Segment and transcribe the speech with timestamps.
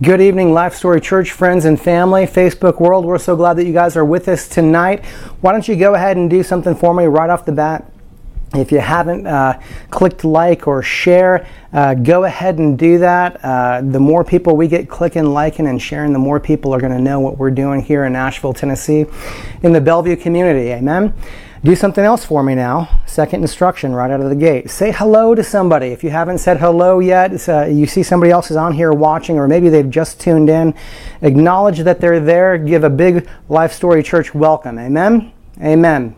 [0.00, 3.04] Good evening, Life Story Church friends and family, Facebook world.
[3.04, 5.04] We're so glad that you guys are with us tonight.
[5.40, 7.90] Why don't you go ahead and do something for me right off the bat?
[8.54, 13.44] If you haven't uh, clicked like or share, uh, go ahead and do that.
[13.44, 16.96] Uh, the more people we get clicking, liking, and sharing, the more people are going
[16.96, 19.04] to know what we're doing here in Nashville, Tennessee,
[19.64, 20.70] in the Bellevue community.
[20.70, 21.12] Amen.
[21.64, 23.00] Do something else for me now.
[23.04, 24.70] Second instruction right out of the gate.
[24.70, 25.88] Say hello to somebody.
[25.88, 29.38] If you haven't said hello yet, uh, you see somebody else is on here watching,
[29.38, 30.72] or maybe they've just tuned in.
[31.20, 32.58] Acknowledge that they're there.
[32.58, 34.78] Give a big Life Story Church welcome.
[34.78, 35.32] Amen?
[35.60, 36.14] Amen.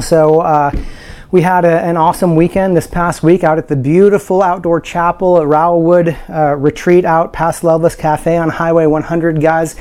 [0.00, 0.70] So, uh,
[1.30, 5.38] we had a, an awesome weekend this past week out at the beautiful outdoor chapel
[5.38, 9.40] at Rowwood uh, Retreat out past Loveless Cafe on Highway 100.
[9.42, 9.76] Guys,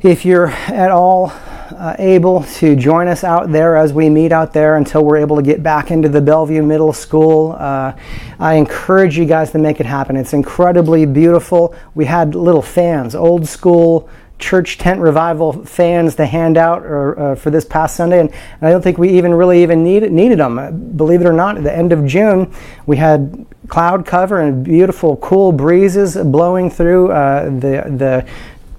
[0.00, 1.32] if you're at all
[1.76, 5.36] uh, able to join us out there as we meet out there until we're able
[5.36, 7.54] to get back into the Bellevue Middle School.
[7.58, 7.94] Uh,
[8.38, 10.16] I encourage you guys to make it happen.
[10.16, 11.74] It's incredibly beautiful.
[11.94, 17.34] We had little fans, old school church tent revival fans to hand out or, uh,
[17.34, 20.38] for this past Sunday, and, and, I don't think we even really even needed needed
[20.38, 20.92] them.
[20.96, 22.52] Believe it or not, at the end of June,
[22.84, 28.26] we had cloud cover and beautiful, cool breezes blowing through uh, the the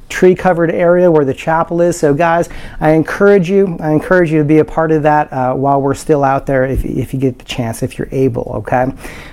[0.10, 2.00] tree covered area where the chapel is.
[2.00, 5.54] So, guys, I encourage you, I encourage you to be a part of that uh,
[5.54, 8.92] while we're still out there if, if you get the chance, if you're able, okay?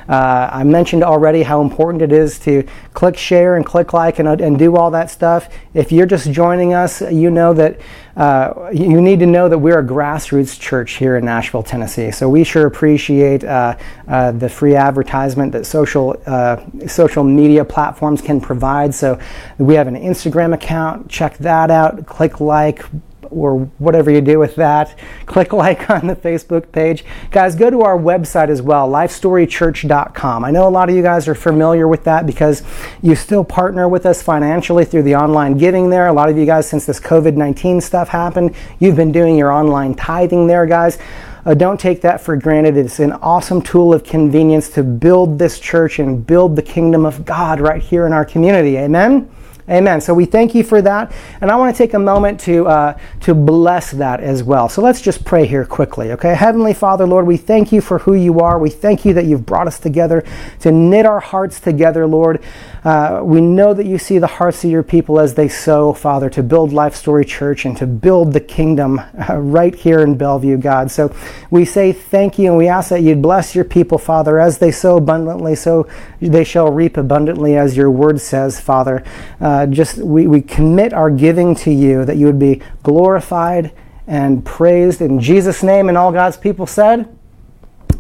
[0.09, 4.29] Uh, I mentioned already how important it is to click share and click like and,
[4.41, 5.49] and do all that stuff.
[5.73, 7.81] If you're just joining us, you know that
[8.17, 12.11] uh, you need to know that we're a grassroots church here in Nashville, Tennessee.
[12.11, 13.77] So we sure appreciate uh,
[14.07, 18.95] uh, the free advertisement that social uh, social media platforms can provide.
[18.95, 19.19] So
[19.59, 21.09] we have an Instagram account.
[21.09, 22.07] Check that out.
[22.07, 22.85] Click like
[23.35, 24.99] or whatever you do with that.
[25.27, 27.05] Click like on the Facebook page.
[27.31, 30.45] Guys, go to our website as well, lifestorychurch.com.
[30.45, 32.63] I know a lot of you guys are familiar with that because
[33.03, 36.07] you still partner with us financially through the online giving there.
[36.07, 39.53] A lot of you guys, since this COVID 19 stuff happened, you've been doing your
[39.53, 40.99] online tithing there, guys.
[41.47, 42.77] Uh, don't take that for granted.
[42.77, 47.25] It's an awesome tool of convenience to build this church and build the kingdom of
[47.25, 48.79] God right here in our community.
[48.79, 49.29] Amen.
[49.69, 50.03] Amen.
[50.03, 51.11] So we thank you for that.
[51.41, 54.69] And I want to take a moment to, uh, to bless that as well.
[54.69, 56.35] So let's just pray here quickly, okay?
[56.35, 58.59] Heavenly Father, Lord, we thank you for who you are.
[58.59, 60.23] We thank you that you've brought us together
[60.61, 62.43] to knit our hearts together, Lord.
[62.85, 66.29] Uh, we know that you see the hearts of your people as they sow, Father,
[66.29, 69.01] to build Life Story Church and to build the kingdom
[69.31, 70.91] uh, right here in Bellevue, God.
[70.91, 71.15] So
[71.51, 74.71] we say thank you and we ask that you'd bless your people, Father, as they
[74.71, 75.89] sow abundantly, so
[76.21, 79.03] they shall reap abundantly, as your word says, Father.
[79.41, 83.73] Uh, just we, we commit our giving to you that you would be glorified
[84.07, 87.09] and praised in Jesus' name, and all God's people said,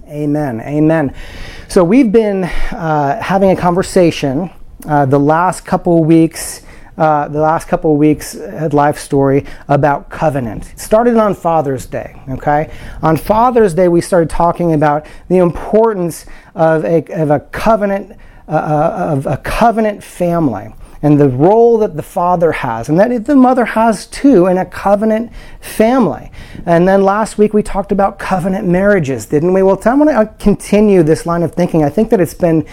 [0.09, 0.61] Amen.
[0.61, 1.15] Amen.
[1.69, 4.51] So we've been uh, having a conversation
[4.87, 6.61] uh, the last couple weeks.
[6.97, 10.71] Uh, the last couple of weeks at Life Story about covenant.
[10.71, 12.73] It started on Father's Day, okay?
[13.03, 18.13] On Father's Day, we started talking about the importance of a, of a covenant,
[18.47, 20.73] uh, uh of a covenant family
[21.05, 24.65] and the role that the father has, and that the mother has too in a
[24.65, 26.33] covenant family.
[26.65, 29.63] And then last week we talked about covenant marriages, didn't we?
[29.63, 31.85] Well, I want to continue this line of thinking.
[31.85, 32.67] I think that it's been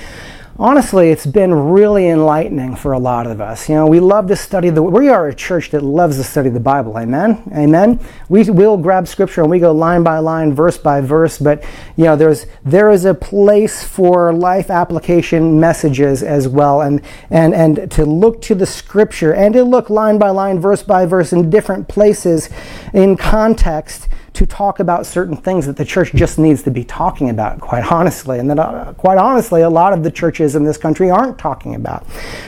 [0.61, 3.67] honestly, it's been really enlightening for a lot of us.
[3.67, 4.83] You know, we love to study the.
[4.83, 6.97] We are a church that loves to study the Bible.
[6.99, 7.41] Amen.
[7.53, 7.99] Amen.
[8.29, 11.39] We will grab scripture and we go line by line, verse by verse.
[11.39, 11.63] But
[11.97, 17.55] you know, there's there is a place for life application messages as well, and and
[17.55, 21.33] and to look to the scripture and to look line by line, verse by verse
[21.33, 22.49] in different places
[22.93, 27.29] in context to talk about certain things that the church just needs to be talking
[27.29, 28.39] about, quite honestly.
[28.39, 31.75] And that, uh, quite honestly, a lot of the churches in this country aren't talking
[31.75, 32.05] about.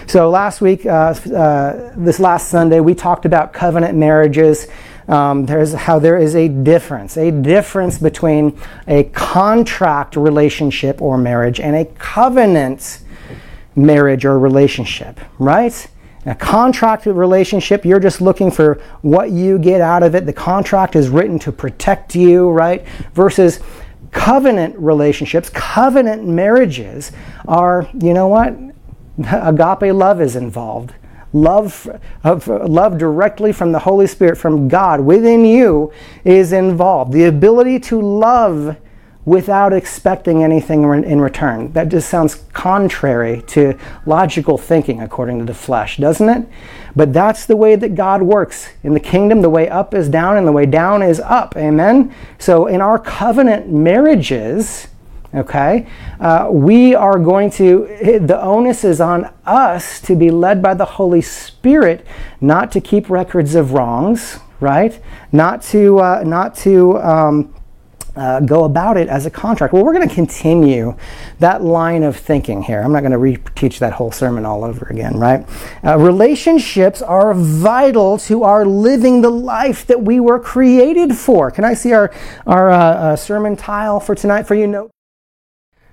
[0.07, 4.67] So last week, uh, uh, this last Sunday, we talked about covenant marriages.
[5.09, 8.57] Um, there's how there is a difference, a difference between
[8.87, 12.99] a contract relationship or marriage and a covenant
[13.75, 15.87] marriage or relationship, right?
[16.25, 20.25] A contract relationship, you're just looking for what you get out of it.
[20.25, 22.85] The contract is written to protect you, right?
[23.13, 23.59] Versus
[24.11, 27.11] covenant relationships, covenant marriages
[27.47, 28.55] are, you know what?
[29.31, 30.93] Agape love is involved.
[31.33, 31.89] love,
[32.23, 35.91] of, love directly from the Holy Spirit, from God within you,
[36.23, 37.11] is involved.
[37.11, 38.77] The ability to love
[39.25, 41.71] without expecting anything in return.
[41.71, 46.47] That just sounds contrary to logical thinking according to the flesh, doesn't it?
[46.95, 48.69] But that's the way that God works.
[48.83, 51.55] In the kingdom, the way up is down and the way down is up.
[51.55, 52.13] Amen?
[52.37, 54.87] So in our covenant marriages,
[55.33, 55.87] okay,
[56.19, 60.85] uh, we are going to, the onus is on us to be led by the
[60.85, 62.05] Holy Spirit,
[62.41, 65.01] not to keep records of wrongs, right?
[65.31, 67.53] Not to, uh, not to, um,
[68.15, 69.73] uh, go about it as a contract.
[69.73, 70.95] Well, we're going to continue
[71.39, 72.81] that line of thinking here.
[72.81, 75.47] I'm not going to re-teach that whole sermon all over again, right?
[75.83, 81.49] Uh, relationships are vital to our living the life that we were created for.
[81.49, 82.11] Can I see our
[82.45, 84.67] our uh, uh sermon tile for tonight for you?
[84.67, 84.91] Note.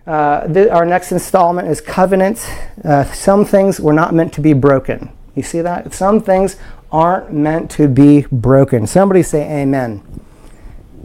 [0.06, 2.46] Uh, the, our next installment is covenant.
[2.84, 5.10] Uh, some things were not meant to be broken.
[5.34, 5.94] You see that?
[5.94, 6.56] Some things
[6.90, 8.86] aren't meant to be broken.
[8.86, 10.02] Somebody say amen.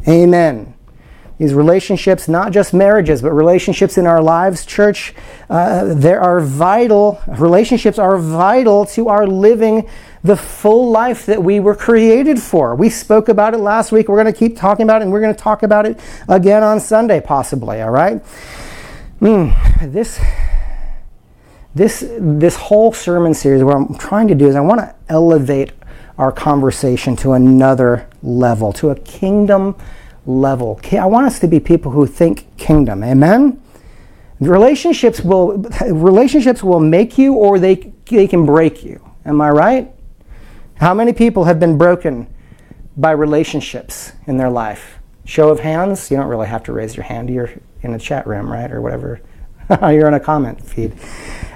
[0.07, 0.74] Amen
[1.37, 5.13] these relationships, not just marriages, but relationships in our lives, church,
[5.49, 9.87] uh, there are vital, relationships are vital to our living
[10.23, 12.73] the full life that we were created for.
[12.73, 14.07] We spoke about it last week.
[14.07, 16.63] We're going to keep talking about it, and we're going to talk about it again
[16.63, 18.23] on Sunday, possibly, all right?
[19.21, 20.19] Mm, this,
[21.75, 25.73] this, this whole sermon series, what I'm trying to do is I want to elevate
[26.17, 29.75] our conversation to another level, to a kingdom
[30.25, 30.79] level.
[30.91, 33.03] I want us to be people who think kingdom.
[33.03, 33.61] Amen.
[34.39, 35.57] Relationships will
[35.87, 39.01] relationships will make you or they they can break you.
[39.25, 39.91] Am I right?
[40.75, 42.27] How many people have been broken
[42.97, 44.99] by relationships in their life?
[45.23, 46.11] Show of hands.
[46.11, 47.29] You don't really have to raise your hand.
[47.29, 47.49] You're
[47.81, 49.21] in a chat room, right, or whatever.
[49.81, 50.93] You're in a comment feed.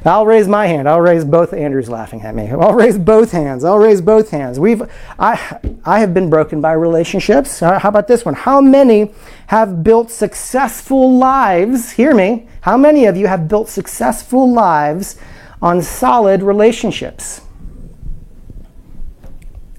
[0.05, 0.87] I'll raise my hand.
[0.87, 1.53] I'll raise both.
[1.53, 2.49] Andrew's laughing at me.
[2.49, 3.63] I'll raise both hands.
[3.63, 4.59] I'll raise both hands.
[4.59, 4.81] We've,
[5.17, 7.61] I, I have been broken by relationships.
[7.61, 8.33] Uh, how about this one?
[8.33, 9.11] How many
[9.47, 11.91] have built successful lives?
[11.91, 12.47] Hear me.
[12.61, 15.17] How many of you have built successful lives
[15.61, 17.41] on solid relationships?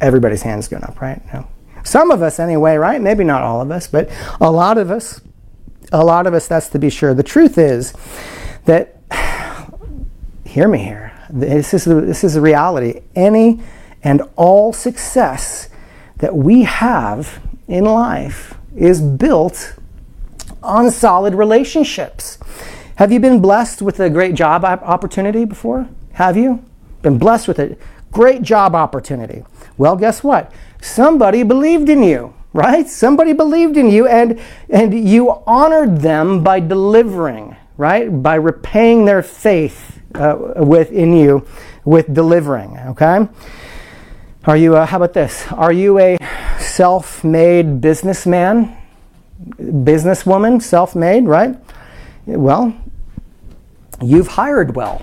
[0.01, 1.23] Everybody's hands going up, right?
[1.33, 1.47] No.
[1.83, 3.01] Some of us, anyway, right?
[3.01, 5.21] Maybe not all of us, but a lot of us.
[5.93, 7.15] A lot of us, that's to be sure.
[7.15, 7.95] The truth is
[8.67, 8.97] that
[10.51, 11.13] hear me here.
[11.31, 13.03] This is, the, this is the reality.
[13.15, 13.61] Any
[14.03, 15.69] and all success
[16.17, 19.75] that we have in life is built
[20.63, 22.39] on solid relationships.
[22.97, 25.89] Have you been blessed with a great job opportunity before?
[26.15, 26.65] Have you?
[27.01, 27.77] Been blessed with a
[28.11, 29.45] great job opportunity.
[29.79, 30.53] Well, guess what?
[30.83, 32.89] Somebody believed in you, right?
[32.89, 38.23] Somebody believed in you and and you honored them by delivering, right?
[38.23, 41.47] By repaying their faith uh, within you
[41.85, 42.79] with delivering.
[42.79, 43.29] Okay?
[44.45, 45.51] Are you, uh, how about this?
[45.53, 46.17] Are you a
[46.59, 48.77] self made businessman,
[49.59, 51.57] businesswoman, self made, right?
[52.27, 52.75] Well,
[54.01, 55.03] you've hired well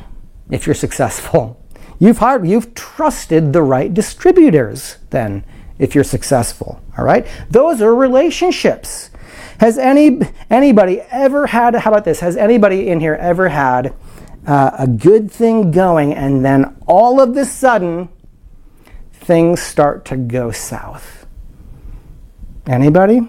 [0.50, 1.62] if you're successful.
[2.00, 5.44] You've hired, you've trusted the right distributors then
[5.80, 6.82] if you're successful.
[6.98, 7.28] All right?
[7.50, 9.10] Those are relationships.
[9.60, 10.20] Has any
[10.50, 12.20] anybody ever had how about this?
[12.20, 13.94] Has anybody in here ever had
[14.48, 18.08] uh, a good thing going, and then all of the sudden,
[19.12, 21.28] things start to go south.
[22.66, 23.28] Anybody?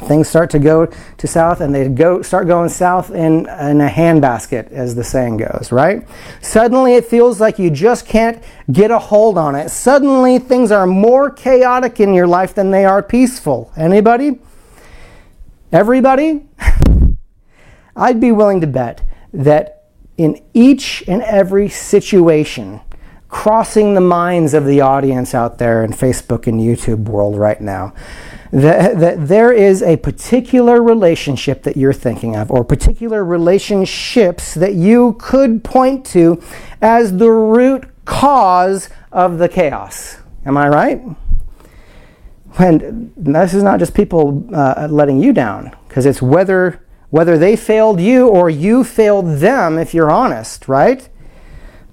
[0.00, 3.88] Things start to go to south, and they go start going south in, in a
[3.88, 6.06] handbasket, as the saying goes, right?
[6.40, 8.42] Suddenly, it feels like you just can't
[8.72, 9.70] get a hold on it.
[9.70, 13.70] Suddenly, things are more chaotic in your life than they are peaceful.
[13.76, 14.38] Anybody?
[15.72, 16.46] Everybody?
[17.96, 19.75] I'd be willing to bet that
[20.16, 22.80] in each and every situation,
[23.28, 27.92] crossing the minds of the audience out there in Facebook and YouTube world right now.
[28.52, 34.74] That, that there is a particular relationship that you're thinking of, or particular relationships that
[34.74, 36.40] you could point to
[36.80, 40.18] as the root cause of the chaos.
[40.46, 41.02] Am I right?
[42.58, 47.56] And this is not just people uh, letting you down, because it's whether whether they
[47.56, 51.08] failed you or you failed them, if you're honest, right?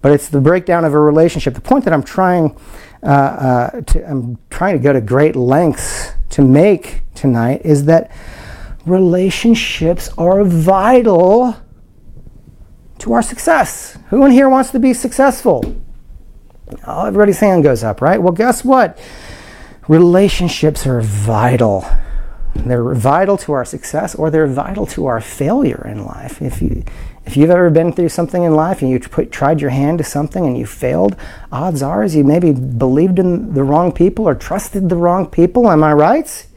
[0.01, 1.53] But it's the breakdown of a relationship.
[1.53, 2.57] The point that I'm trying,
[3.01, 8.11] uh, uh, to, I'm trying to go to great lengths to make tonight is that
[8.85, 11.55] relationships are vital
[12.99, 13.97] to our success.
[14.09, 15.81] Who in here wants to be successful?
[16.85, 18.21] Oh, everybody's hand goes up, right?
[18.21, 18.97] Well, guess what?
[19.87, 21.85] Relationships are vital
[22.55, 26.41] They're vital to our success or they're vital to our failure in life.
[26.41, 26.83] If you
[27.25, 30.03] if you've ever been through something in life and you put, tried your hand to
[30.03, 31.15] something and you failed,
[31.51, 35.69] odds are is you maybe believed in the wrong people or trusted the wrong people.
[35.69, 36.47] Am I right?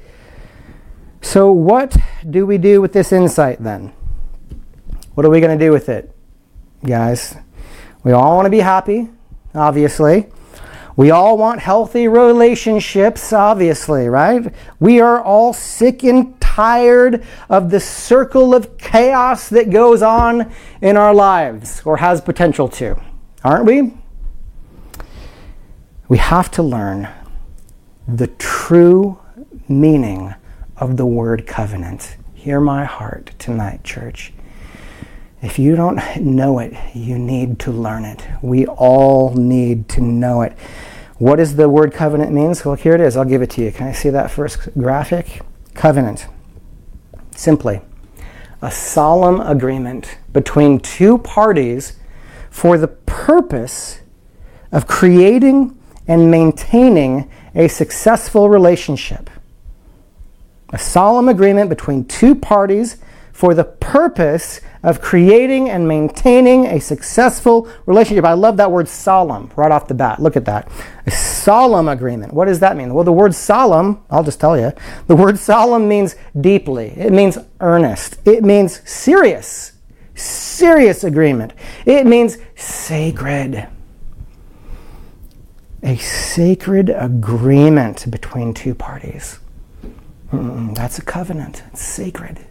[1.23, 1.97] So, what
[2.29, 3.93] do we do with this insight then?
[5.15, 6.15] What are we going to do with it,
[6.85, 7.37] guys?
[8.03, 9.09] We all want to be happy,
[9.55, 10.27] obviously.
[10.97, 14.53] We all want healthy relationships, obviously, right?
[14.81, 20.51] We are all sick and tired of the circle of chaos that goes on
[20.81, 22.99] in our lives or has potential to,
[23.45, 23.93] aren't we?
[26.09, 27.09] We have to learn
[28.09, 29.19] the true
[29.69, 30.35] meaning
[30.79, 32.17] of the word covenant.
[32.33, 34.33] Hear my heart tonight, church.
[35.43, 38.25] If you don't know it, you need to learn it.
[38.43, 40.57] We all need to know it.
[41.19, 42.65] What does the word covenant means?
[42.65, 43.17] Well, here it is.
[43.17, 43.73] I'll give it to you.
[43.73, 45.43] Can I see that first graphic?
[45.75, 46.27] Covenant.
[47.35, 47.81] Simply,
[48.63, 51.99] a solemn agreement between two parties
[52.51, 54.01] for the purpose
[54.73, 55.79] of creating
[56.09, 59.29] and maintaining a successful relationship.
[60.71, 62.97] A solemn agreement between two parties
[63.37, 68.25] for the purpose of creating and maintaining a successful relationship.
[68.25, 70.23] I love that word solemn right off the bat.
[70.23, 70.71] Look at that.
[71.05, 72.33] A solemn agreement.
[72.33, 72.95] What does that mean?
[72.95, 74.73] Well, the word solemn, I'll just tell you,
[75.07, 79.73] the word solemn means deeply, it means earnest, it means serious,
[80.15, 81.53] serious agreement,
[81.85, 83.69] it means sacred.
[85.83, 89.41] A sacred agreement between two parties.
[90.33, 91.65] Mm-mm, that's a covenant.
[91.71, 92.47] It's sacred.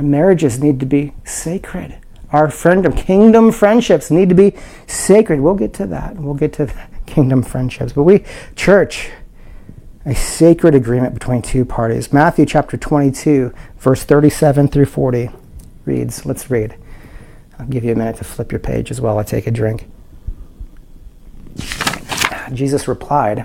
[0.00, 1.98] Our marriages need to be sacred.
[2.32, 4.54] Our kingdom friendships need to be
[4.86, 5.42] sacred.
[5.42, 6.16] We'll get to that.
[6.16, 6.72] We'll get to
[7.06, 7.92] kingdom friendships.
[7.92, 8.24] But we,
[8.56, 9.10] church,
[10.06, 12.14] a sacred agreement between two parties.
[12.14, 15.28] Matthew chapter 22, verse 37 through 40
[15.84, 16.24] reads.
[16.24, 16.76] Let's read.
[17.58, 19.18] I'll give you a minute to flip your page as well.
[19.18, 19.86] I take a drink.
[22.54, 23.44] Jesus replied,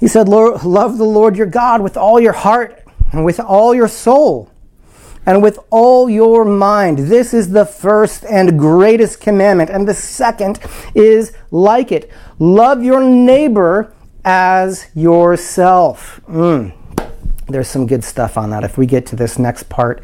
[0.00, 2.82] He said, Love the Lord your God with all your heart
[3.12, 4.50] and with all your soul
[5.26, 6.98] and with all your mind.
[6.98, 9.70] This is the first and greatest commandment.
[9.70, 10.60] And the second
[10.94, 13.92] is like it love your neighbor
[14.24, 16.20] as yourself.
[16.28, 16.74] Mm.
[17.48, 18.64] There's some good stuff on that.
[18.64, 20.02] If we get to this next part,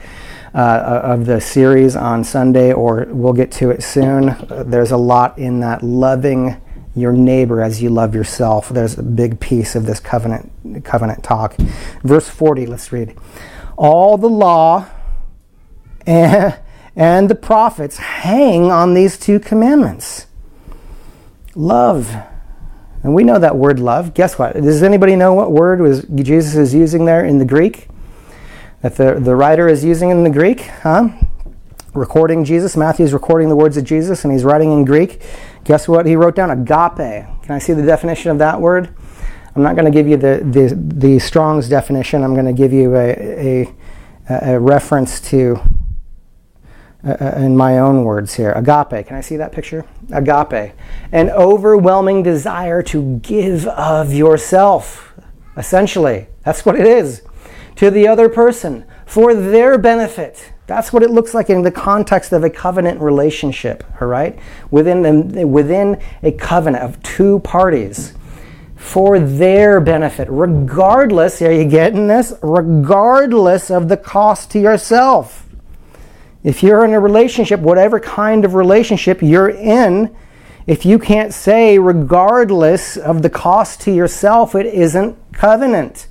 [0.56, 4.30] uh, of the series on Sunday, or we'll get to it soon.
[4.30, 6.56] Uh, there's a lot in that loving
[6.94, 8.70] your neighbor as you love yourself.
[8.70, 10.50] There's a big piece of this covenant
[10.82, 11.56] covenant talk.
[12.02, 13.14] Verse 40, let's read.
[13.76, 14.86] All the law
[16.06, 16.58] and,
[16.94, 20.26] and the prophets hang on these two commandments
[21.56, 22.14] love.
[23.02, 24.14] And we know that word love.
[24.14, 24.54] Guess what?
[24.54, 27.88] Does anybody know what word was Jesus is using there in the Greek?
[28.82, 30.60] That the, the writer is using in the Greek?
[30.60, 31.08] Huh?
[31.94, 32.76] Recording Jesus.
[32.76, 35.22] Matthew's recording the words of Jesus and he's writing in Greek.
[35.64, 36.50] Guess what he wrote down?
[36.50, 37.26] Agape.
[37.42, 38.94] Can I see the definition of that word?
[39.54, 42.22] I'm not going to give you the, the, the Strong's definition.
[42.22, 43.66] I'm going to give you a,
[44.28, 45.58] a, a reference to
[47.06, 49.06] uh, uh, in my own words here agape.
[49.06, 49.84] Can I see that picture?
[50.12, 50.72] Agape.
[51.12, 55.14] An overwhelming desire to give of yourself.
[55.56, 57.22] Essentially, that's what it is.
[57.76, 60.52] To the other person for their benefit.
[60.66, 64.36] That's what it looks like in the context of a covenant relationship, all right?
[64.72, 68.14] Within, the, within a covenant of two parties
[68.74, 72.32] for their benefit, regardless, are you getting this?
[72.42, 75.45] Regardless of the cost to yourself.
[76.46, 80.14] If you're in a relationship, whatever kind of relationship you're in,
[80.64, 86.06] if you can't say, regardless of the cost to yourself, it isn't covenant.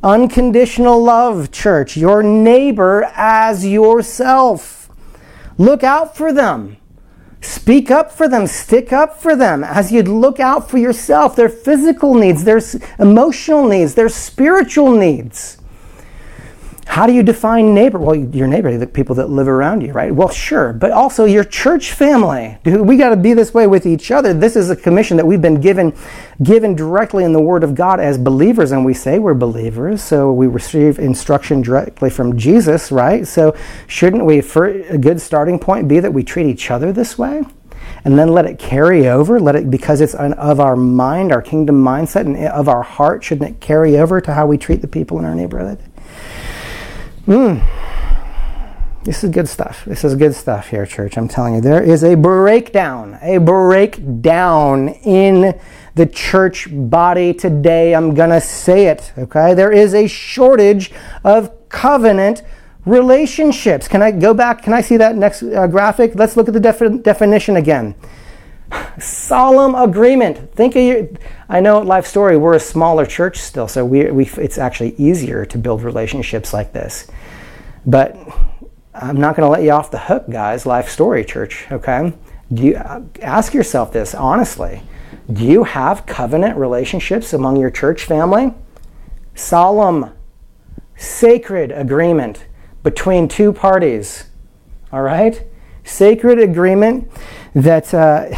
[0.00, 4.88] Unconditional love, church, your neighbor as yourself.
[5.58, 6.76] Look out for them.
[7.40, 11.48] Speak up for them, stick up for them as you'd look out for yourself, their
[11.48, 12.60] physical needs, their
[13.00, 15.58] emotional needs, their spiritual needs.
[16.94, 17.98] How do you define neighbor?
[17.98, 20.14] Well, your neighbor, the people that live around you, right?
[20.14, 22.56] Well, sure, but also your church family.
[22.62, 24.32] Dude, We got to be this way with each other.
[24.32, 25.92] This is a commission that we've been given,
[26.44, 30.32] given directly in the Word of God as believers, and we say we're believers, so
[30.32, 33.26] we receive instruction directly from Jesus, right?
[33.26, 33.56] So,
[33.88, 37.42] shouldn't we, for a good starting point, be that we treat each other this way?
[38.04, 41.42] and then let it carry over let it because it's an, of our mind our
[41.42, 44.88] kingdom mindset and of our heart shouldn't it carry over to how we treat the
[44.88, 45.78] people in our neighborhood
[47.26, 47.62] Mm.
[49.04, 49.84] This is good stuff.
[49.84, 51.16] This is good stuff here, church.
[51.16, 55.58] I'm telling you, there is a breakdown, a breakdown in
[55.94, 57.94] the church body today.
[57.94, 59.54] I'm going to say it, okay?
[59.54, 62.42] There is a shortage of covenant
[62.84, 63.88] relationships.
[63.88, 64.62] Can I go back?
[64.62, 66.14] Can I see that next uh, graphic?
[66.14, 67.94] Let's look at the defi- definition again.
[68.98, 70.54] Solemn agreement.
[70.54, 71.08] Think of your.
[71.48, 75.44] I know Life Story we're a smaller church still, so we, we it's actually easier
[75.46, 77.08] to build relationships like this.
[77.86, 78.16] But
[78.94, 80.64] I'm not going to let you off the hook, guys.
[80.64, 82.12] Life Story Church, okay?
[82.52, 82.76] Do you
[83.20, 84.82] ask yourself this honestly?
[85.32, 88.52] Do you have covenant relationships among your church family?
[89.34, 90.12] Solemn,
[90.96, 92.46] sacred agreement
[92.82, 94.26] between two parties.
[94.92, 95.42] All right?
[95.82, 97.10] Sacred agreement
[97.54, 98.30] that uh,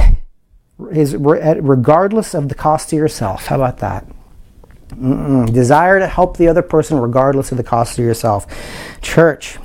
[0.91, 3.47] is regardless of the cost to yourself.
[3.47, 4.07] How about that?
[4.89, 5.53] Mm-mm.
[5.53, 8.47] Desire to help the other person regardless of the cost to yourself.
[9.01, 9.59] Church,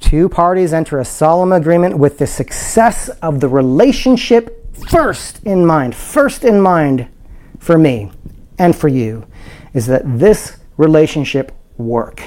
[0.00, 5.94] Two parties enter a solemn agreement with the success of the relationship first in mind.
[5.94, 7.08] First in mind
[7.58, 8.12] for me
[8.58, 9.26] and for you
[9.74, 12.22] is that this relationship work,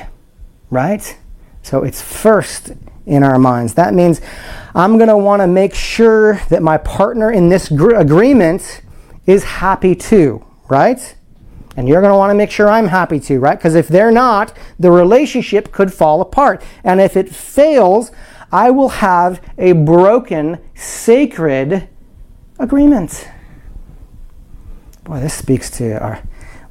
[0.69, 1.17] right?
[1.63, 2.73] So it's first
[3.05, 3.73] in our minds.
[3.75, 4.21] That means
[4.73, 8.81] I'm going to want to make sure that my partner in this gr- agreement
[9.25, 11.15] is happy too, right?
[11.75, 13.57] And you're going to want to make sure I'm happy too, right?
[13.57, 16.61] Because if they're not, the relationship could fall apart.
[16.83, 18.11] And if it fails,
[18.51, 21.87] I will have a broken, sacred
[22.59, 23.27] agreement.
[25.03, 26.21] Boy, this speaks to our,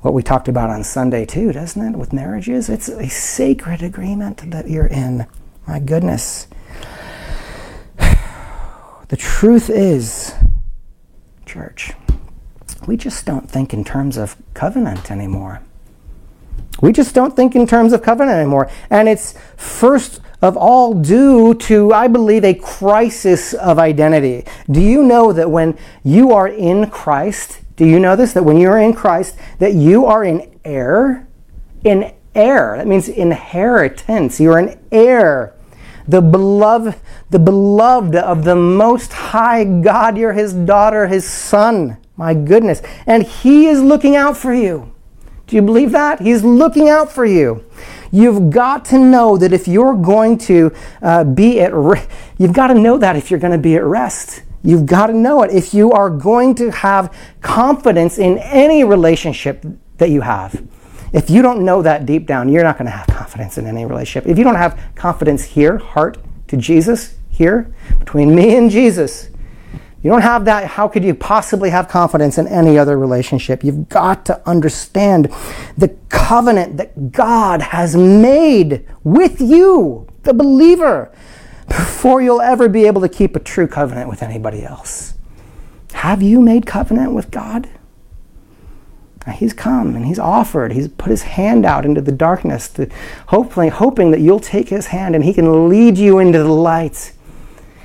[0.02, 1.99] what we talked about on Sunday too, doesn't it?
[1.99, 5.26] With marriages, it's a sacred agreement that you're in.
[5.66, 6.47] My goodness.
[9.11, 10.33] The truth is,
[11.45, 11.95] church,
[12.87, 15.62] we just don't think in terms of covenant anymore.
[16.81, 18.71] We just don't think in terms of covenant anymore.
[18.88, 24.45] And it's first of all due to, I believe, a crisis of identity.
[24.71, 28.33] Do you know that when you are in Christ, do you know this?
[28.35, 31.26] That when you're in Christ, that you are in heir?
[31.83, 32.76] In heir.
[32.76, 34.38] That means inheritance.
[34.38, 35.57] You're an heir.
[36.07, 36.97] The beloved,
[37.31, 40.19] the beloved of the most high God.
[40.19, 41.97] You're his daughter, his son.
[42.21, 42.83] My goodness.
[43.07, 44.93] And He is looking out for you.
[45.47, 46.21] Do you believe that?
[46.21, 47.65] He's looking out for you.
[48.13, 52.67] You've got to know that if you're going to uh, be at re- you've got
[52.67, 54.43] to know that if you're going to be at rest.
[54.63, 55.50] You've got to know it.
[55.50, 59.65] If you are going to have confidence in any relationship
[59.97, 60.63] that you have,
[61.15, 63.87] if you don't know that deep down, you're not going to have confidence in any
[63.87, 64.31] relationship.
[64.31, 69.31] If you don't have confidence here, heart to Jesus, here, between me and Jesus,
[70.03, 73.65] you don't have that, how could you possibly have confidence in any other relationship?
[73.65, 75.33] You've got to understand
[75.79, 81.11] the covenant that God has made with you, the believer,
[81.67, 85.15] before you'll ever be able to keep a true covenant with anybody else.
[85.93, 87.71] Have you made covenant with God?
[89.35, 90.73] He's come and he's offered.
[90.73, 92.91] He's put his hand out into the darkness, to
[93.29, 97.13] hopefully hoping that you'll take his hand and he can lead you into the light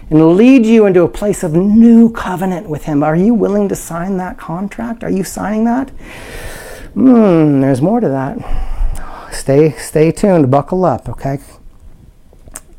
[0.09, 3.03] and lead you into a place of new covenant with Him.
[3.03, 5.03] Are you willing to sign that contract?
[5.03, 5.89] Are you signing that?
[6.93, 9.33] Hmm, there's more to that.
[9.33, 10.49] Stay, stay tuned.
[10.49, 11.39] Buckle up, okay?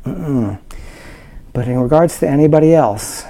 [0.03, 0.59] Mm-mm.
[1.53, 3.25] But in regards to anybody else,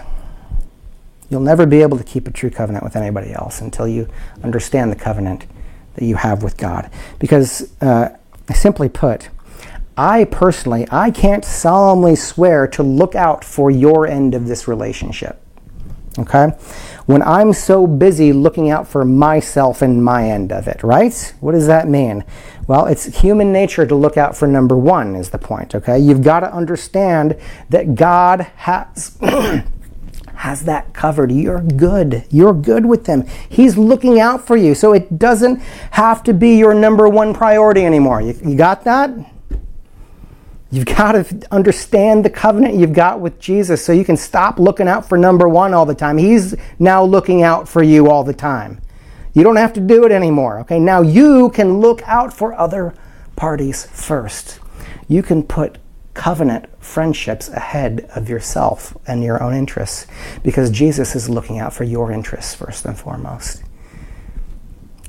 [1.30, 4.08] you'll never be able to keep a true covenant with anybody else until you
[4.44, 5.46] understand the covenant
[5.96, 6.90] that you have with God.
[7.20, 8.10] Because, uh,
[8.54, 9.30] simply put,
[9.98, 15.42] I personally, I can't solemnly swear to look out for your end of this relationship.
[16.20, 16.50] Okay?
[17.06, 21.34] When I'm so busy looking out for myself and my end of it, right?
[21.40, 22.24] What does that mean?
[22.68, 25.98] Well, it's human nature to look out for number one, is the point, okay?
[25.98, 27.38] You've got to understand
[27.70, 29.18] that God has.
[30.38, 31.32] has that covered.
[31.32, 32.24] You're good.
[32.30, 33.26] You're good with Him.
[33.50, 34.76] He's looking out for you.
[34.76, 35.60] So it doesn't
[35.92, 38.22] have to be your number one priority anymore.
[38.22, 39.10] You, you got that?
[40.70, 44.88] You've got to understand the covenant you've got with Jesus so you can stop looking
[44.88, 46.18] out for number one all the time.
[46.18, 48.82] He's now looking out for you all the time.
[49.34, 50.60] You don't have to do it anymore.
[50.62, 52.94] Okay, now you can look out for other
[53.36, 54.60] parties first.
[55.08, 55.78] You can put
[56.14, 60.08] covenant friendships ahead of yourself and your own interests
[60.44, 63.64] because Jesus is looking out for your interests first and foremost.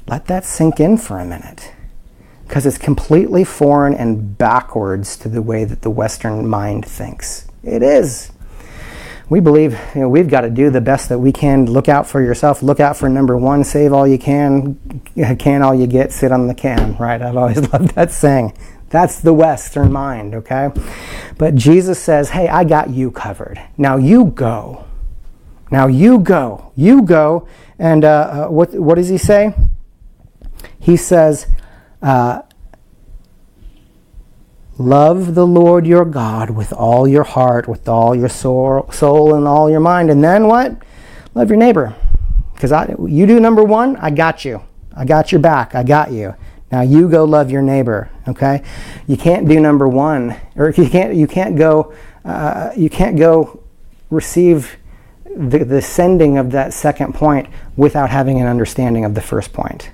[0.06, 1.72] Let that sink in for a minute
[2.48, 7.46] because it's completely foreign and backwards to the way that the Western mind thinks.
[7.62, 8.32] It is.
[9.28, 11.66] We believe you know, we've got to do the best that we can.
[11.66, 12.62] Look out for yourself.
[12.62, 13.64] Look out for number one.
[13.64, 15.02] Save all you can.
[15.38, 16.10] Can all you get.
[16.10, 16.96] Sit on the can.
[16.96, 17.20] Right?
[17.20, 18.56] I've always loved that saying.
[18.88, 20.70] That's the Western mind, okay?
[21.36, 23.60] But Jesus says, hey, I got you covered.
[23.76, 24.86] Now you go.
[25.70, 26.72] Now you go.
[26.74, 27.46] You go.
[27.78, 29.54] And uh, uh, what, what does he say?
[30.80, 31.46] He says,
[32.02, 32.42] uh,
[34.78, 39.46] Love the Lord your God with all your heart, with all your soul, soul and
[39.46, 40.08] all your mind.
[40.08, 40.80] And then what?
[41.34, 41.96] Love your neighbor.
[42.54, 42.70] Because
[43.08, 44.62] you do number one, I got you.
[44.94, 45.74] I got your back.
[45.74, 46.34] I got you.
[46.70, 48.08] Now you go love your neighbor.
[48.28, 48.62] Okay,
[49.06, 53.62] you can't do number one, or you can't you can't go uh, you can't go
[54.10, 54.76] receive
[55.24, 59.90] the, the sending of that second point without having an understanding of the first point.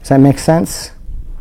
[0.00, 0.92] Does that make sense?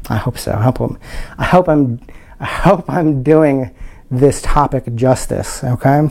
[0.09, 0.53] I hope so.
[0.53, 0.97] I hope I'm,
[1.37, 1.99] I hope I'm,
[2.39, 3.75] I hope I'm doing
[4.09, 5.63] this topic justice.
[5.63, 6.09] Okay,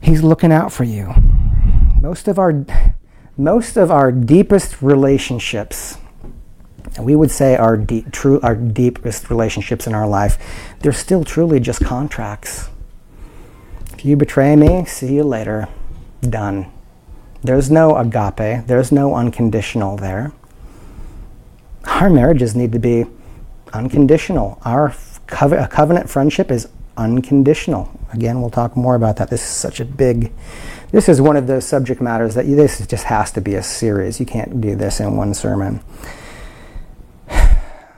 [0.00, 1.14] He's looking out for you.
[2.00, 2.66] Most of our,
[3.36, 5.96] most of our deepest relationships
[7.00, 10.38] we would say our deep, true, our deepest relationships in our life,
[10.80, 12.68] they're still truly just contracts.
[13.92, 15.68] If you betray me, see you later.
[16.20, 16.70] Done.
[17.42, 18.66] There's no agape.
[18.66, 20.32] There's no unconditional there.
[21.86, 23.04] Our marriages need to be
[23.72, 24.58] unconditional.
[24.64, 24.94] Our
[25.26, 27.90] co- covenant friendship is unconditional.
[28.12, 29.30] Again, we'll talk more about that.
[29.30, 30.32] This is such a big,
[30.92, 33.62] this is one of those subject matters that you, this just has to be a
[33.62, 34.20] series.
[34.20, 35.80] You can't do this in one sermon.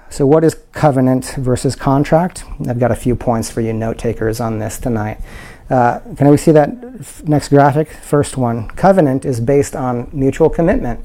[0.09, 2.44] So, what is covenant versus contract?
[2.66, 5.20] I've got a few points for you note takers on this tonight.
[5.68, 7.90] Uh, can we see that next graphic?
[7.90, 8.68] First one.
[8.68, 11.05] Covenant is based on mutual commitment.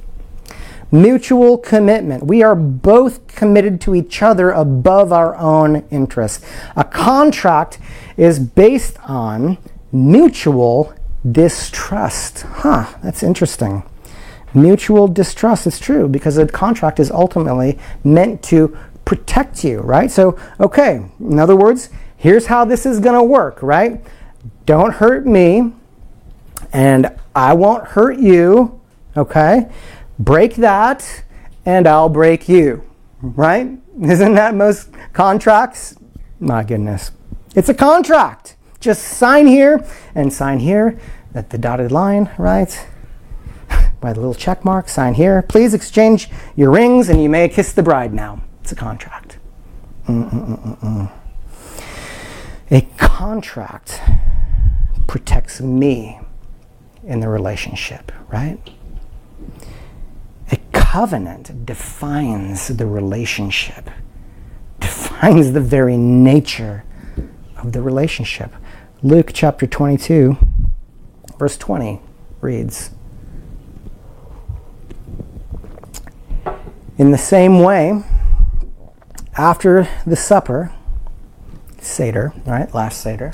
[0.91, 2.25] Mutual commitment.
[2.25, 6.45] We are both committed to each other above our own interests.
[6.75, 7.79] A contract
[8.17, 9.57] is based on
[9.91, 10.93] mutual
[11.29, 12.41] distrust.
[12.41, 13.83] Huh, that's interesting.
[14.53, 15.65] Mutual distrust.
[15.65, 20.11] It's true because a contract is ultimately meant to protect you, right?
[20.11, 24.03] So, okay, in other words, here's how this is going to work, right?
[24.65, 25.71] Don't hurt me,
[26.73, 28.79] and I won't hurt you,
[29.15, 29.69] okay?
[30.21, 31.23] Break that,
[31.65, 32.83] and I'll break you,
[33.23, 33.71] right?
[33.99, 35.95] Isn't that most contracts?
[36.39, 37.09] My goodness.
[37.55, 38.55] It's a contract.
[38.79, 40.99] Just sign here and sign here
[41.33, 42.87] at the dotted line, right?
[43.99, 45.41] By the little check mark, sign here.
[45.41, 48.43] Please exchange your rings and you may kiss the bride now.
[48.61, 49.39] It's a contract.
[50.07, 51.11] Mm-mm-mm-mm.
[52.69, 53.99] A contract
[55.07, 56.19] protects me
[57.03, 58.59] in the relationship, right?
[60.91, 63.89] Covenant defines the relationship,
[64.81, 66.83] defines the very nature
[67.55, 68.51] of the relationship.
[69.01, 70.35] Luke chapter 22,
[71.39, 72.01] verse 20
[72.41, 72.91] reads
[76.97, 78.03] In the same way,
[79.37, 80.73] after the supper,
[81.79, 82.73] Seder, right?
[82.73, 83.31] Last Seder,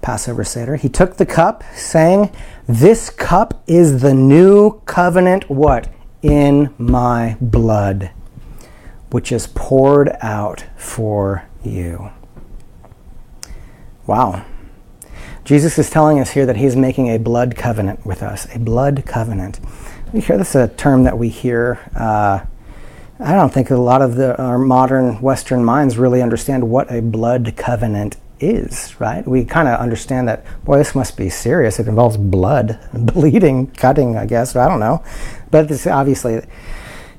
[0.00, 2.30] Passover Seder, he took the cup, saying,
[2.68, 5.88] This cup is the new covenant, what?
[6.20, 8.10] In my blood,
[9.10, 12.10] which is poured out for you.
[14.06, 14.44] Wow.
[15.46, 19.04] Jesus is telling us here that he's making a blood covenant with us, a blood
[19.06, 19.60] covenant.
[20.12, 21.80] We hear this is a term that we hear.
[21.96, 22.44] Uh,
[23.18, 27.00] I don't think a lot of the, our modern Western minds really understand what a
[27.00, 29.26] blood covenant is, right?
[29.26, 31.78] We kind of understand that, boy, this must be serious.
[31.78, 34.56] It involves blood, bleeding, cutting, I guess.
[34.56, 35.02] I don't know.
[35.50, 36.42] But this obviously,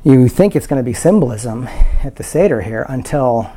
[0.04, 1.68] you think it's going to be symbolism
[2.04, 3.52] at the Seder here until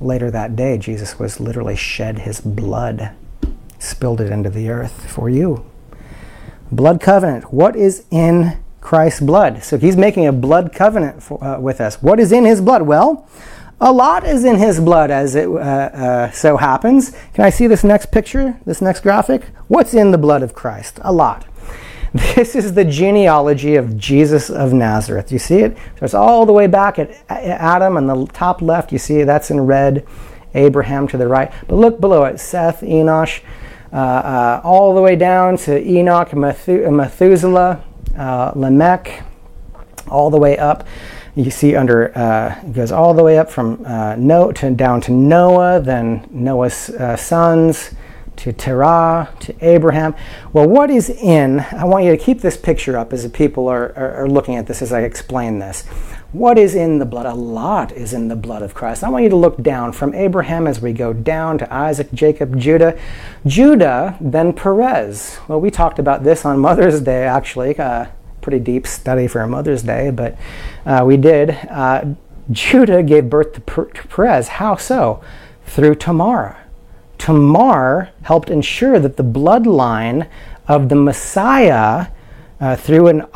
[0.00, 3.12] later that day, Jesus was literally shed his blood,
[3.78, 5.64] spilled it into the earth for you.
[6.70, 7.52] Blood covenant.
[7.52, 9.62] What is in Christ's blood.
[9.62, 12.00] So he's making a blood covenant for, uh, with us.
[12.00, 12.82] What is in his blood?
[12.82, 13.28] Well,
[13.80, 17.10] a lot is in his blood as it uh, uh, so happens.
[17.34, 19.46] Can I see this next picture, this next graphic?
[19.68, 20.98] What's in the blood of Christ?
[21.02, 21.46] A lot.
[22.34, 25.30] This is the genealogy of Jesus of Nazareth.
[25.30, 25.76] You see it?
[26.00, 28.92] It's all the way back at Adam on the top left.
[28.92, 30.06] You see that's in red.
[30.54, 31.52] Abraham to the right.
[31.66, 33.42] But look below it Seth, Enosh,
[33.92, 37.84] uh, uh, all the way down to Enoch, Methuselah,
[38.16, 39.22] uh, Lamech,
[40.08, 40.86] all the way up.
[41.34, 45.12] You see under uh, goes all the way up from uh, Noah to down to
[45.12, 47.94] Noah, then Noah's uh, sons
[48.38, 50.14] to Terah to Abraham.
[50.52, 51.60] Well, what is in?
[51.60, 54.54] I want you to keep this picture up as the people are, are, are looking
[54.56, 55.84] at this as I explain this.
[56.32, 57.26] What is in the blood?
[57.26, 59.02] A lot is in the blood of Christ.
[59.02, 62.58] I want you to look down from Abraham as we go down to Isaac, Jacob,
[62.58, 62.98] Judah.
[63.46, 65.38] Judah, then Perez.
[65.48, 67.78] Well, we talked about this on Mother's Day, actually.
[67.78, 68.06] Uh,
[68.48, 70.34] pretty deep study for Mother's Day, but
[70.86, 71.50] uh, we did.
[71.70, 72.14] Uh,
[72.50, 74.48] Judah gave birth to Perez.
[74.48, 75.22] How so?
[75.66, 76.56] Through Tamar.
[77.18, 80.30] Tamar helped ensure that the bloodline
[80.66, 82.06] of the Messiah,
[82.58, 83.26] uh, through an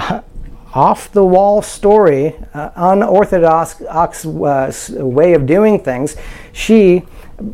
[0.73, 6.17] off the wall story, uh, unorthodox uh, way of doing things,
[6.55, 7.03] she,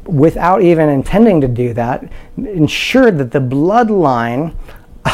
[0.04, 4.54] without even intending to do that, ensured that the bloodline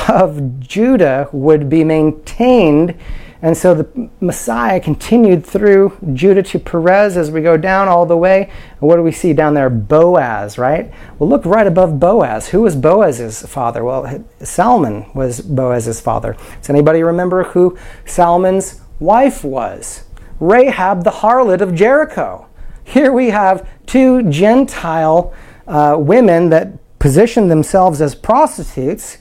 [0.09, 2.99] of Judah would be maintained
[3.45, 8.17] and so the Messiah continued through Judah to Perez as we go down all the
[8.17, 8.51] way.
[8.81, 9.69] And what do we see down there?
[9.69, 10.91] Boaz, right?
[11.19, 12.49] Well, look right above Boaz.
[12.49, 13.85] Who was Boaz's father?
[13.85, 16.39] Well, Salmon was Boaz's father.
[16.59, 17.77] Does anybody remember who
[18.07, 20.05] Salmon's wife was?
[20.41, 22.47] Rahab, the harlot of Jericho.
[22.83, 25.35] Here we have two Gentile
[25.67, 29.19] uh, women that positioned themselves as prostitutes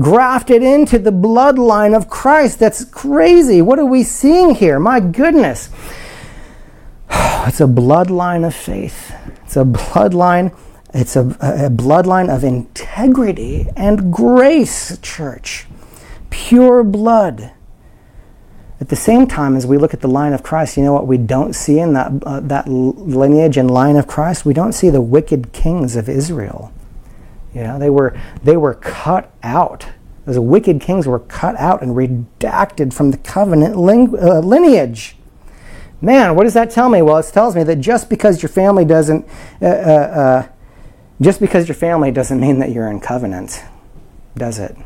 [0.00, 2.58] grafted into the bloodline of Christ.
[2.58, 3.62] That's crazy.
[3.62, 4.78] What are we seeing here?
[4.78, 5.70] My goodness.
[7.46, 9.14] It's a bloodline of faith.
[9.44, 10.54] It's a bloodline.
[10.92, 15.66] It's a, a bloodline of integrity and grace, church.
[16.28, 17.52] Pure blood.
[18.78, 21.06] At the same time, as we look at the line of Christ, you know what
[21.06, 24.44] we don't see in that, uh, that lineage and line of Christ?
[24.44, 26.72] We don't see the wicked kings of Israel.
[27.54, 29.86] You know, they were they were cut out.
[30.24, 35.16] Those wicked kings were cut out and redacted from the covenant ling- uh, lineage.
[36.00, 37.02] Man, what does that tell me?
[37.02, 39.26] Well, it tells me that just because your family doesn't,
[39.60, 40.48] uh, uh, uh
[41.20, 43.62] just because your family doesn't mean that you're in covenant,
[44.36, 44.76] does it?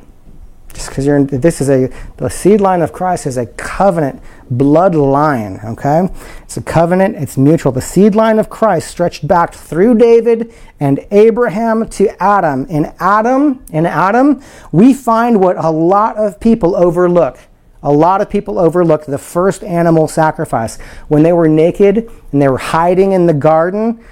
[0.74, 4.20] Just because you're in, this is a the seed line of Christ is a covenant
[4.52, 5.64] bloodline.
[5.64, 7.16] Okay, it's a covenant.
[7.16, 7.72] It's mutual.
[7.72, 12.66] The seed line of Christ stretched back through David and Abraham to Adam.
[12.66, 17.38] In Adam, in Adam, we find what a lot of people overlook.
[17.84, 22.48] A lot of people overlook the first animal sacrifice when they were naked and they
[22.48, 24.02] were hiding in the garden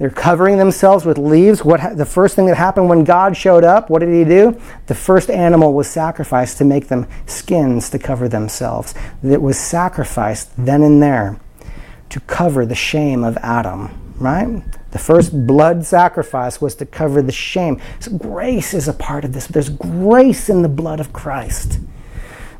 [0.00, 1.62] they're covering themselves with leaves.
[1.62, 3.90] What ha- the first thing that happened when God showed up?
[3.90, 4.58] What did He do?
[4.86, 8.94] The first animal was sacrificed to make them skins to cover themselves.
[9.22, 11.38] It was sacrificed then and there
[12.08, 13.90] to cover the shame of Adam.
[14.18, 14.62] Right?
[14.92, 17.78] The first blood sacrifice was to cover the shame.
[18.00, 19.48] So grace is a part of this.
[19.48, 21.78] There's grace in the blood of Christ.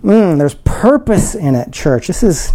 [0.04, 2.06] Mm, there's purpose in it, church.
[2.06, 2.52] This is,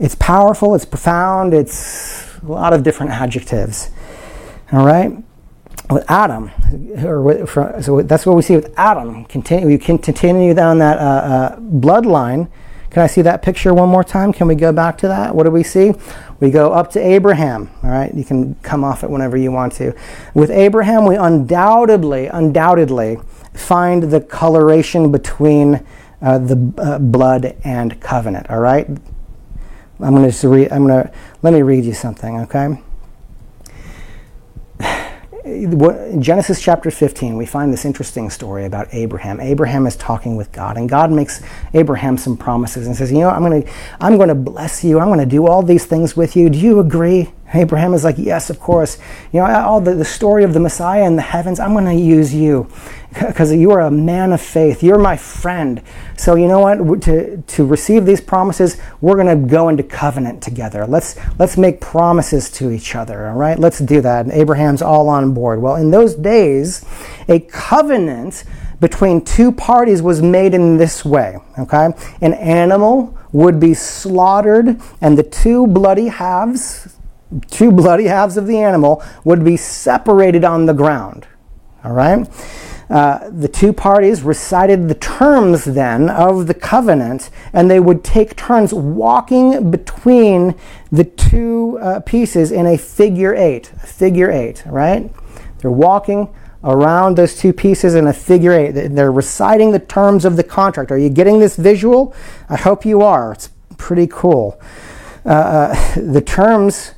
[0.00, 3.90] it's powerful, it's profound, it's a lot of different adjectives.
[4.72, 5.12] All right?
[5.90, 6.50] With Adam,
[7.02, 7.50] or with,
[7.82, 9.24] so that's what we see with Adam.
[9.24, 12.50] Continue, we can continue down that uh, uh, bloodline.
[12.90, 14.32] Can I see that picture one more time?
[14.32, 15.34] Can we go back to that?
[15.34, 15.92] What do we see?
[16.40, 17.70] We go up to Abraham.
[17.82, 19.94] All right, you can come off it whenever you want to.
[20.34, 23.18] With Abraham, we undoubtedly, undoubtedly
[23.54, 25.86] find the coloration between
[26.20, 28.50] uh, the uh, blood and covenant.
[28.50, 28.86] All right,
[30.00, 30.70] I'm going to read.
[30.70, 32.40] I'm going to let me read you something.
[32.40, 32.78] Okay
[35.48, 39.40] in Genesis chapter 15, we find this interesting story about Abraham.
[39.40, 43.30] Abraham is talking with God, and God makes Abraham some promises and says, "You know,
[43.30, 45.00] I'm going to, I'm going to bless you.
[45.00, 46.50] I'm going to do all these things with you.
[46.50, 48.98] Do you agree?" Abraham is like, "Yes, of course.
[49.32, 51.58] You know, all the, the story of the Messiah in the heavens.
[51.58, 52.68] I'm going to use you."
[53.12, 54.82] Because you are a man of faith.
[54.82, 55.82] You're my friend.
[56.16, 57.02] So you know what?
[57.02, 60.86] To, to receive these promises, we're going to go into covenant together.
[60.86, 63.28] Let's let's make promises to each other.
[63.28, 64.26] All right, let's do that.
[64.26, 65.60] And Abraham's all on board.
[65.60, 66.84] Well, in those days,
[67.28, 68.44] a covenant
[68.80, 71.38] between two parties was made in this way.
[71.58, 71.88] Okay,
[72.20, 76.96] an animal would be slaughtered, and the two bloody halves,
[77.50, 81.26] two bloody halves of the animal, would be separated on the ground.
[81.84, 82.28] All right.
[82.90, 88.34] Uh, the two parties recited the terms then of the covenant, and they would take
[88.34, 90.54] turns walking between
[90.90, 93.66] the two uh, pieces in a figure eight.
[93.66, 95.12] Figure eight, right?
[95.58, 98.72] They're walking around those two pieces in a figure eight.
[98.72, 100.90] They're reciting the terms of the contract.
[100.90, 102.14] Are you getting this visual?
[102.48, 103.32] I hope you are.
[103.32, 104.60] It's pretty cool.
[105.26, 106.92] Uh, uh the terms.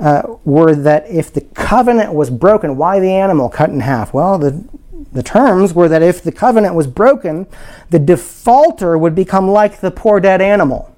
[0.00, 4.14] Uh, were that if the covenant was broken, why the animal cut in half?
[4.14, 4.64] Well, the
[5.12, 7.46] the terms were that if the covenant was broken,
[7.90, 10.94] the defaulter would become like the poor dead animal.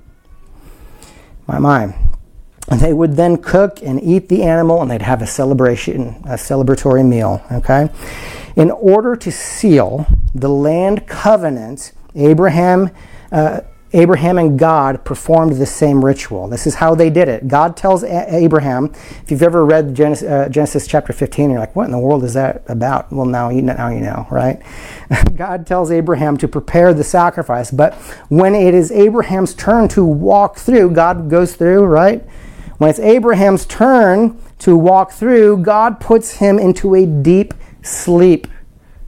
[1.46, 1.94] My, my.
[2.68, 6.34] And they would then cook and eat the animal and they'd have a celebration, a
[6.34, 7.42] celebratory meal.
[7.50, 7.88] Okay?
[8.56, 12.90] In order to seal the land covenant, Abraham
[13.32, 16.46] uh, Abraham and God performed the same ritual.
[16.46, 17.48] This is how they did it.
[17.48, 21.74] God tells a- Abraham, if you've ever read Genesis, uh, Genesis, chapter 15, you're like,
[21.74, 23.12] what in the world is that about?
[23.12, 24.62] Well, now you know, now you know right?
[25.36, 27.94] God tells Abraham to prepare the sacrifice, but
[28.28, 32.24] when it is Abraham's turn to walk through, God goes through, right?
[32.78, 38.46] When it's Abraham's turn to walk through, God puts him into a deep sleep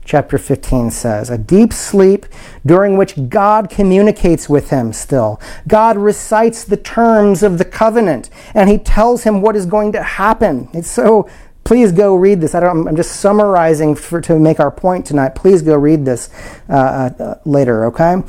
[0.05, 1.29] chapter 15 says.
[1.29, 2.25] A deep sleep
[2.65, 5.39] during which God communicates with him still.
[5.67, 10.03] God recites the terms of the covenant and he tells him what is going to
[10.03, 10.69] happen.
[10.73, 11.29] It's so
[11.63, 12.53] please go read this.
[12.55, 15.29] I don't, I'm just summarizing for, to make our point tonight.
[15.29, 16.29] Please go read this
[16.69, 18.21] uh, uh, later, okay?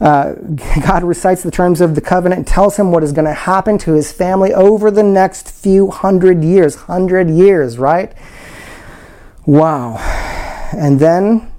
[0.00, 0.32] Uh,
[0.86, 3.78] God recites the terms of the covenant and tells him what is going to happen
[3.78, 6.74] to his family over the next few hundred years.
[6.74, 8.12] Hundred years, right?
[9.46, 11.50] Wow and then,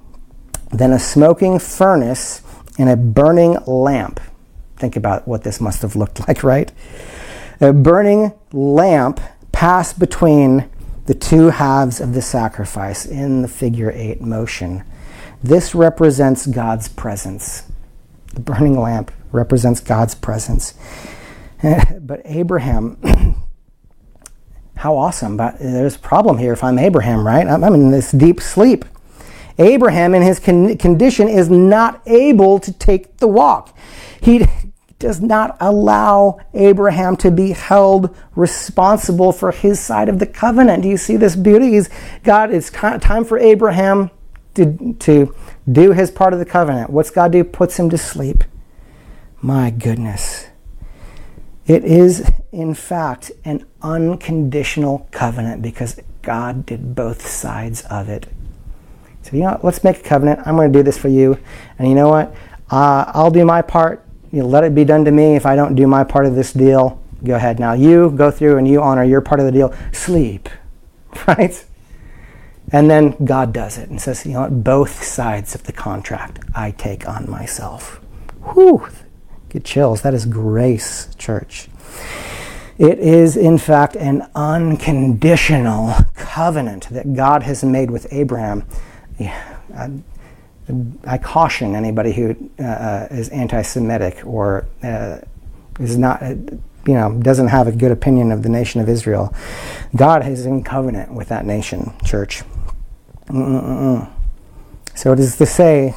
[0.70, 2.42] then a smoking furnace
[2.78, 4.20] and a burning lamp.
[4.76, 6.72] Think about what this must have looked like, right?
[7.60, 9.20] A burning lamp
[9.52, 10.68] passed between
[11.06, 14.84] the two halves of the sacrifice in the figure eight motion.
[15.42, 17.62] This represents God's presence.
[18.34, 20.74] The burning lamp represents God's presence.
[22.00, 22.98] but Abraham,
[24.76, 25.36] how awesome.
[25.36, 27.46] But there's a problem here if I'm Abraham, right?
[27.46, 28.84] I'm in this deep sleep.
[29.58, 33.76] Abraham, in his con- condition, is not able to take the walk.
[34.20, 34.46] He
[34.98, 40.82] does not allow Abraham to be held responsible for his side of the covenant.
[40.82, 41.72] Do you see this beauty?
[41.72, 41.90] He's,
[42.22, 44.10] God, it's time for Abraham
[44.54, 45.34] to, to
[45.70, 46.90] do his part of the covenant.
[46.90, 47.44] What's God do?
[47.44, 48.44] Puts him to sleep.
[49.42, 50.46] My goodness.
[51.66, 58.26] It is, in fact, an unconditional covenant because God did both sides of it.
[59.26, 60.40] So, you know, let's make a covenant.
[60.46, 61.36] I'm going to do this for you.
[61.78, 62.34] And you know what?
[62.70, 64.04] Uh, I'll do my part.
[64.30, 65.34] You know, let it be done to me.
[65.34, 67.58] If I don't do my part of this deal, go ahead.
[67.58, 69.74] Now you go through and you honor your part of the deal.
[69.92, 70.48] Sleep,
[71.26, 71.64] right?
[72.72, 74.64] And then God does it and says, you know what?
[74.64, 78.00] Both sides of the contract I take on myself.
[78.52, 78.88] Whew,
[79.48, 80.02] get chills.
[80.02, 81.68] That is grace, church.
[82.78, 88.66] It is, in fact, an unconditional covenant that God has made with Abraham
[89.18, 89.90] yeah, I,
[91.04, 95.18] I, caution anybody who uh, uh, is anti-Semitic or uh,
[95.80, 96.28] is not, uh,
[96.86, 99.34] you know, doesn't have a good opinion of the nation of Israel.
[99.94, 102.42] God is in covenant with that nation, church.
[103.28, 104.10] Mm-mm-mm.
[104.94, 105.94] So it is to say,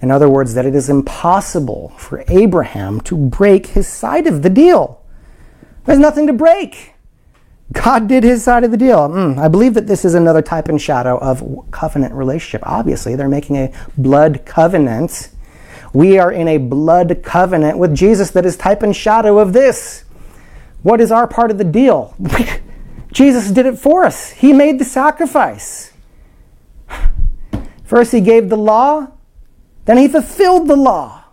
[0.00, 4.50] in other words, that it is impossible for Abraham to break his side of the
[4.50, 5.02] deal.
[5.84, 6.91] There's nothing to break.
[7.72, 9.08] God did his side of the deal.
[9.08, 12.62] Mm, I believe that this is another type and shadow of covenant relationship.
[12.64, 15.30] Obviously, they're making a blood covenant.
[15.92, 20.04] We are in a blood covenant with Jesus that is type and shadow of this.
[20.82, 22.16] What is our part of the deal?
[23.12, 24.30] Jesus did it for us.
[24.30, 25.92] He made the sacrifice.
[27.84, 29.08] First, he gave the law,
[29.84, 31.24] then, he fulfilled the law.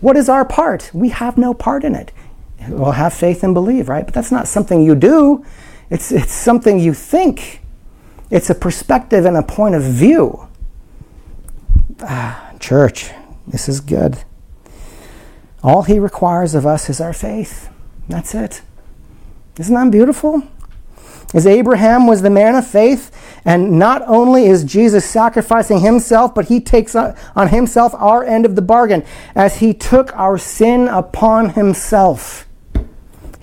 [0.00, 0.90] What is our part?
[0.92, 2.12] We have no part in it.
[2.68, 4.04] Well, have faith and believe, right?
[4.04, 5.44] But that's not something you do.
[5.90, 7.60] It's, it's something you think.
[8.30, 10.48] It's a perspective and a point of view.
[12.02, 13.10] Ah, church,
[13.46, 14.18] this is good.
[15.62, 17.70] All he requires of us is our faith.
[18.08, 18.62] That's it.
[19.58, 20.42] Isn't that beautiful?
[21.34, 23.10] As Abraham was the man of faith,
[23.44, 28.54] and not only is Jesus sacrificing himself, but he takes on himself our end of
[28.54, 32.45] the bargain as he took our sin upon himself.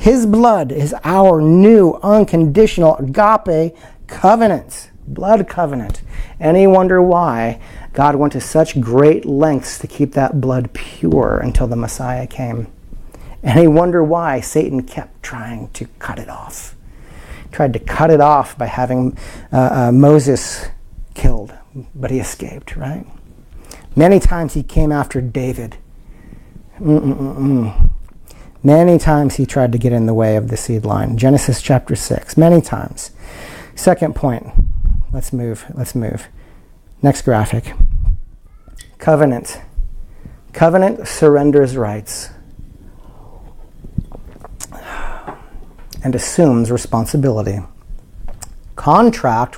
[0.04, 3.74] His blood is our new unconditional agape
[4.06, 6.02] covenant, blood covenant.
[6.42, 7.62] Any wonder why
[7.94, 12.68] God went to such great lengths to keep that blood pure until the Messiah came?
[13.44, 16.76] Any wonder why Satan kept trying to cut it off?
[17.54, 19.18] Tried to cut it off by having
[19.54, 20.68] uh, uh, Moses
[21.14, 21.54] killed,
[21.96, 23.06] but he escaped, right?
[23.96, 25.78] Many times he came after David.
[26.78, 27.93] Mm-mm-mm.
[28.64, 31.18] Many times he tried to get in the way of the seed line.
[31.18, 33.12] Genesis chapter 6, many times.
[33.76, 34.48] Second point.
[35.12, 35.66] Let's move.
[35.74, 36.28] Let's move.
[37.02, 37.74] Next graphic.
[38.98, 39.62] Covenant.
[40.54, 42.30] Covenant surrenders rights
[46.04, 47.60] and assumes responsibility.
[48.76, 49.58] Contract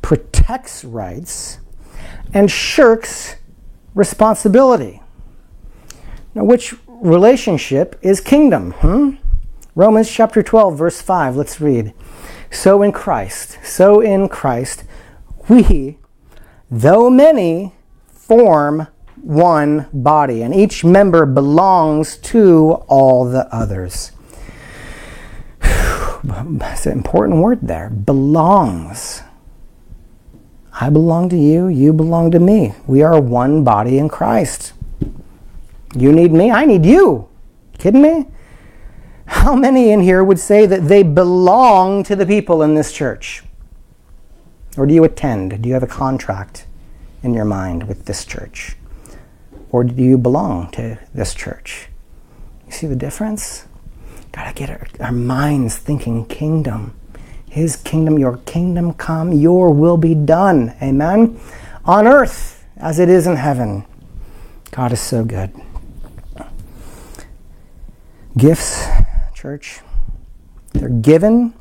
[0.00, 1.58] protects rights
[2.32, 3.36] and shirks
[3.94, 5.02] responsibility.
[6.34, 8.72] Now, which relationship is kingdom.
[8.78, 9.16] Hmm?
[9.74, 11.36] Romans chapter 12, verse 5.
[11.36, 11.92] Let's read.
[12.50, 14.84] So in Christ, so in Christ,
[15.48, 15.98] we,
[16.70, 17.74] though many,
[18.06, 18.86] form
[19.16, 24.12] one body, and each member belongs to all the others.
[26.24, 27.90] That's an important word there.
[27.90, 29.22] Belongs.
[30.72, 32.74] I belong to you, you belong to me.
[32.86, 34.72] We are one body in Christ.
[35.94, 37.28] You need me, I need you.
[37.78, 38.26] Kidding me?
[39.26, 43.42] How many in here would say that they belong to the people in this church?
[44.76, 45.62] Or do you attend?
[45.62, 46.66] Do you have a contract
[47.22, 48.76] in your mind with this church?
[49.70, 51.88] Or do you belong to this church?
[52.66, 53.66] You see the difference?
[54.32, 56.94] Gotta get our, our minds thinking kingdom.
[57.48, 60.74] His kingdom, your kingdom come, your will be done.
[60.82, 61.38] Amen?
[61.84, 63.84] On earth as it is in heaven.
[64.70, 65.52] God is so good.
[68.36, 68.86] Gifts,
[69.34, 69.80] church,
[70.72, 71.52] they're given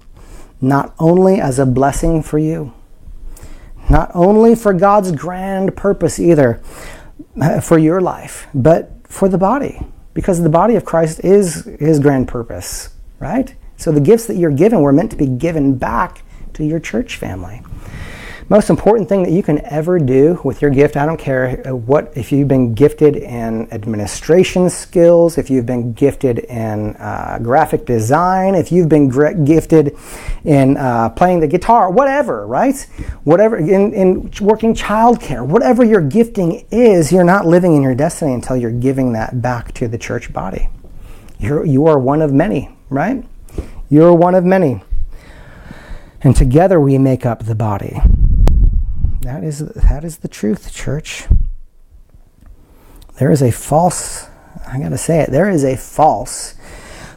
[0.62, 2.74] not only as a blessing for you,
[3.90, 6.62] not only for God's grand purpose either
[7.62, 9.82] for your life, but for the body,
[10.14, 13.54] because the body of Christ is his grand purpose, right?
[13.76, 17.18] So the gifts that you're given were meant to be given back to your church
[17.18, 17.62] family
[18.52, 22.12] most important thing that you can ever do with your gift, I don't care what,
[22.18, 28.56] if you've been gifted in administration skills, if you've been gifted in uh, graphic design,
[28.56, 29.08] if you've been
[29.46, 29.98] gifted
[30.44, 32.76] in uh, playing the guitar, whatever, right?
[33.24, 38.34] Whatever, in, in working childcare, whatever your gifting is, you're not living in your destiny
[38.34, 40.68] until you're giving that back to the church body.
[41.40, 43.24] You're, you are one of many, right?
[43.90, 44.84] You're one of many.
[46.20, 48.02] And together we make up the body.
[49.32, 51.24] That is, that is the truth, church.
[53.18, 54.28] There is a false,
[54.68, 56.56] I gotta say it, there is a false,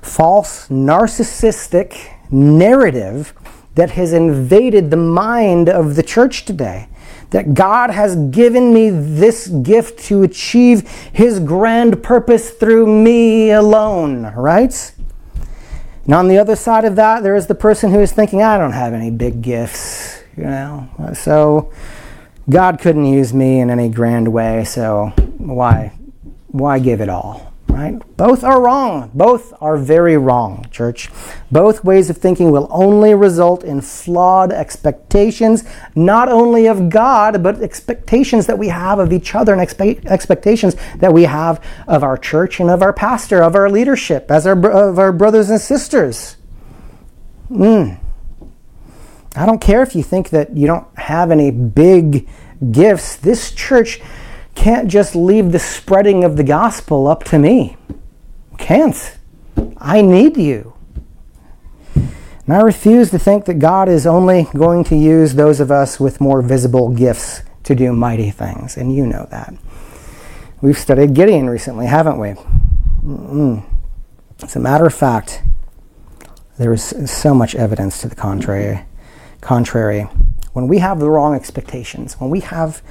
[0.00, 3.34] false narcissistic narrative
[3.74, 6.88] that has invaded the mind of the church today.
[7.30, 14.32] That God has given me this gift to achieve His grand purpose through me alone,
[14.36, 14.94] right?
[16.04, 18.56] And on the other side of that, there is the person who is thinking, I
[18.56, 21.72] don't have any big gifts, you know, so
[22.48, 25.92] God couldn't use me in any grand way, so why
[26.54, 27.52] why give it all?
[27.66, 28.00] Right?
[28.16, 29.10] Both are wrong.
[29.12, 31.10] Both are very wrong, church.
[31.50, 35.64] Both ways of thinking will only result in flawed expectations,
[35.96, 40.76] not only of God, but expectations that we have of each other and expe- expectations
[40.98, 44.70] that we have of our church and of our pastor, of our leadership, as our,
[44.70, 46.36] of our brothers and sisters.
[47.50, 47.98] Mm.
[49.36, 52.28] I don't care if you think that you don't have any big
[52.70, 53.16] gifts.
[53.16, 54.00] This church
[54.54, 57.76] can't just leave the spreading of the gospel up to me.
[58.58, 59.18] Can't.
[59.78, 60.74] I need you.
[61.94, 65.98] And I refuse to think that God is only going to use those of us
[65.98, 69.54] with more visible gifts to do mighty things, and you know that.
[70.60, 72.34] We've studied Gideon recently, haven't we?
[73.02, 73.64] Mm-mm.
[74.42, 75.42] As a matter of fact,
[76.58, 78.84] there is so much evidence to the contrary
[79.44, 80.08] contrary,
[80.54, 82.82] when we have the wrong expectations, when we have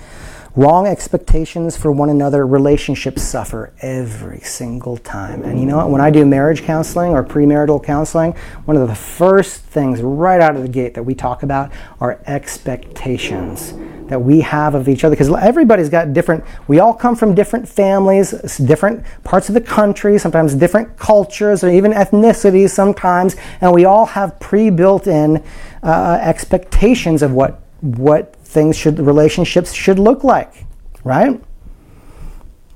[0.55, 5.41] wrong expectations for one another, relationships suffer every single time.
[5.43, 5.89] And you know what?
[5.89, 8.33] When I do marriage counseling or premarital counseling,
[8.65, 12.21] one of the first things right out of the gate that we talk about are
[12.27, 13.73] expectations
[14.07, 17.67] that we have of each other because everybody's got different we all come from different
[17.67, 23.85] families different parts of the country sometimes different cultures or even ethnicities sometimes and we
[23.85, 25.41] all have pre-built in
[25.83, 30.65] uh, expectations of what what things should relationships should look like,
[31.03, 31.43] right?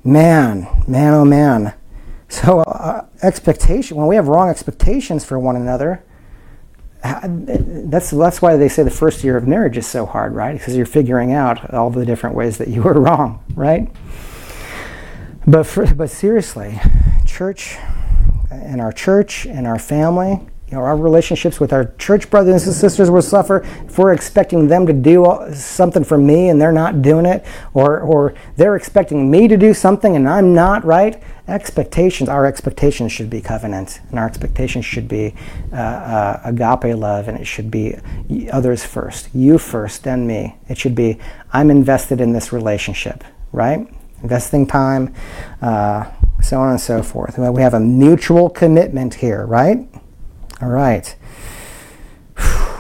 [0.03, 1.73] Man, man, oh man.
[2.27, 6.03] So uh, expectation when we have wrong expectations for one another,
[7.01, 10.57] that's that's why they say the first year of marriage is so hard, right?
[10.57, 13.89] Because you're figuring out all the different ways that you were wrong, right?
[15.45, 16.81] But for, but seriously,
[17.25, 17.77] church,
[18.51, 22.75] in our church, in our family, you know, our relationships with our church brothers and
[22.75, 27.01] sisters will suffer if we're expecting them to do something for me and they're not
[27.01, 31.23] doing it, or, or they're expecting me to do something and I'm not, right?
[31.47, 35.33] Expectations, our expectations should be covenant, and our expectations should be
[35.71, 37.95] uh, uh, agape love, and it should be
[38.51, 40.57] others first, you first, then me.
[40.67, 41.17] It should be,
[41.53, 43.87] I'm invested in this relationship, right?
[44.21, 45.13] Investing time,
[45.61, 46.11] uh,
[46.41, 47.37] so on and so forth.
[47.37, 49.87] We have a mutual commitment here, right?
[50.61, 51.15] All right.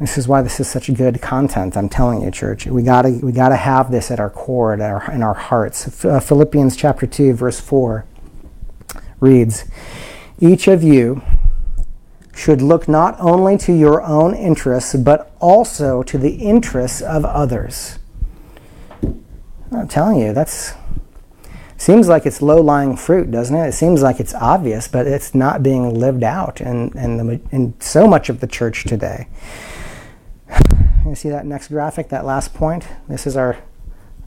[0.00, 1.76] This is why this is such good content.
[1.76, 2.64] I'm telling you, church.
[2.66, 6.02] We gotta we gotta have this at our core, at our, in our hearts.
[6.02, 8.06] Uh, Philippians chapter two, verse four
[9.20, 9.66] reads,
[10.38, 11.20] "Each of you
[12.34, 17.98] should look not only to your own interests, but also to the interests of others."
[19.70, 20.72] I'm telling you, that's
[21.80, 23.68] Seems like it's low lying fruit, doesn't it?
[23.68, 27.72] It seems like it's obvious, but it's not being lived out in, in, the, in
[27.80, 29.28] so much of the church today.
[31.06, 32.86] You see that next graphic, that last point?
[33.08, 33.56] This is our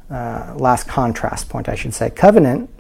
[0.10, 2.10] uh, last contrast point, I should say.
[2.10, 2.72] Covenant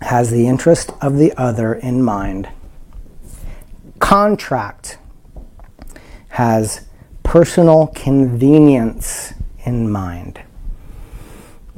[0.00, 2.48] has the interest of the other in mind.
[3.98, 4.96] Contract
[6.30, 6.86] has
[7.22, 9.34] personal convenience
[9.66, 10.40] in mind.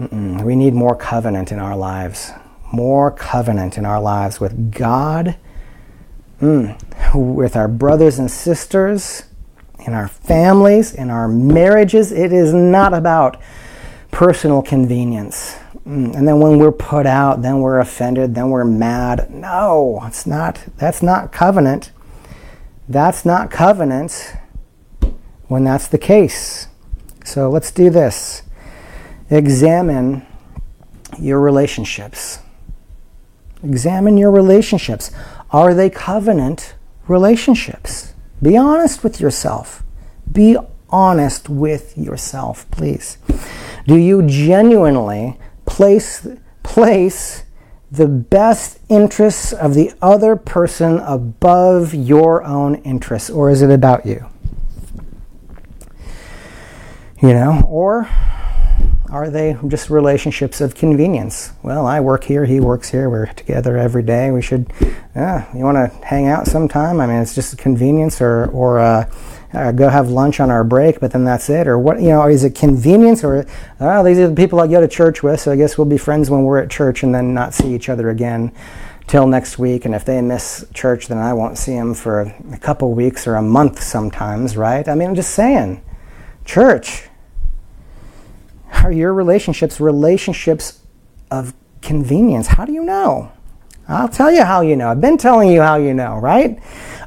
[0.01, 0.43] Mm-mm.
[0.43, 2.33] We need more covenant in our lives.
[2.73, 5.37] More covenant in our lives with God,
[6.41, 6.75] mm,
[7.15, 9.25] with our brothers and sisters,
[9.81, 12.13] in our families, in our marriages.
[12.13, 13.43] It is not about
[14.11, 15.57] personal convenience.
[15.87, 16.15] Mm.
[16.17, 19.31] And then when we're put out, then we're offended, then we're mad.
[19.31, 20.65] No, it's not.
[20.79, 21.93] That's not covenant.
[22.89, 24.35] That's not covenant
[25.49, 26.69] when that's the case.
[27.25, 28.43] So let's do this
[29.31, 30.27] examine
[31.19, 32.41] your relationships.
[33.63, 35.11] Examine your relationships.
[35.51, 36.75] Are they covenant
[37.07, 38.15] relationships?
[38.43, 39.83] Be honest with yourself.
[40.31, 40.57] Be
[40.89, 43.19] honest with yourself, please.
[43.87, 46.27] Do you genuinely place,
[46.63, 47.45] place
[47.91, 54.07] the best interests of the other person above your own interests, or is it about
[54.07, 54.27] you?
[57.21, 58.09] You know, or
[59.11, 61.53] are they just relationships of convenience?
[61.63, 64.31] Well, I work here, he works here, we're together every day.
[64.31, 64.73] We should,
[65.17, 67.01] yeah, you want to hang out sometime?
[67.01, 69.11] I mean, it's just convenience, or or uh,
[69.53, 71.67] uh, go have lunch on our break, but then that's it.
[71.67, 73.47] Or what, you know, is it convenience, or
[73.81, 75.99] oh, these are the people I go to church with, so I guess we'll be
[75.99, 78.53] friends when we're at church, and then not see each other again
[79.09, 79.85] till next week.
[79.87, 83.35] And if they miss church, then I won't see them for a couple weeks or
[83.35, 84.87] a month sometimes, right?
[84.87, 85.83] I mean, I'm just saying,
[86.45, 87.10] church
[88.83, 90.81] are your relationships relationships
[91.31, 92.49] of convenience?
[92.49, 93.33] How do you know?
[93.89, 94.89] I'll tell you how you know.
[94.89, 96.61] I've been telling you how you know, right?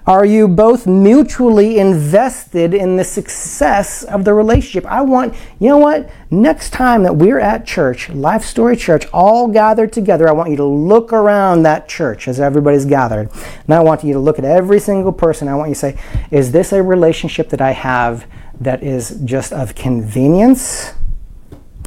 [0.05, 4.85] Are you both mutually invested in the success of the relationship?
[4.91, 6.09] I want, you know what?
[6.29, 10.57] Next time that we're at church, Life Story Church, all gathered together, I want you
[10.57, 13.29] to look around that church as everybody's gathered.
[13.65, 15.47] And I want you to look at every single person.
[15.47, 15.97] I want you to say,
[16.31, 18.27] is this a relationship that I have
[18.59, 20.95] that is just of convenience?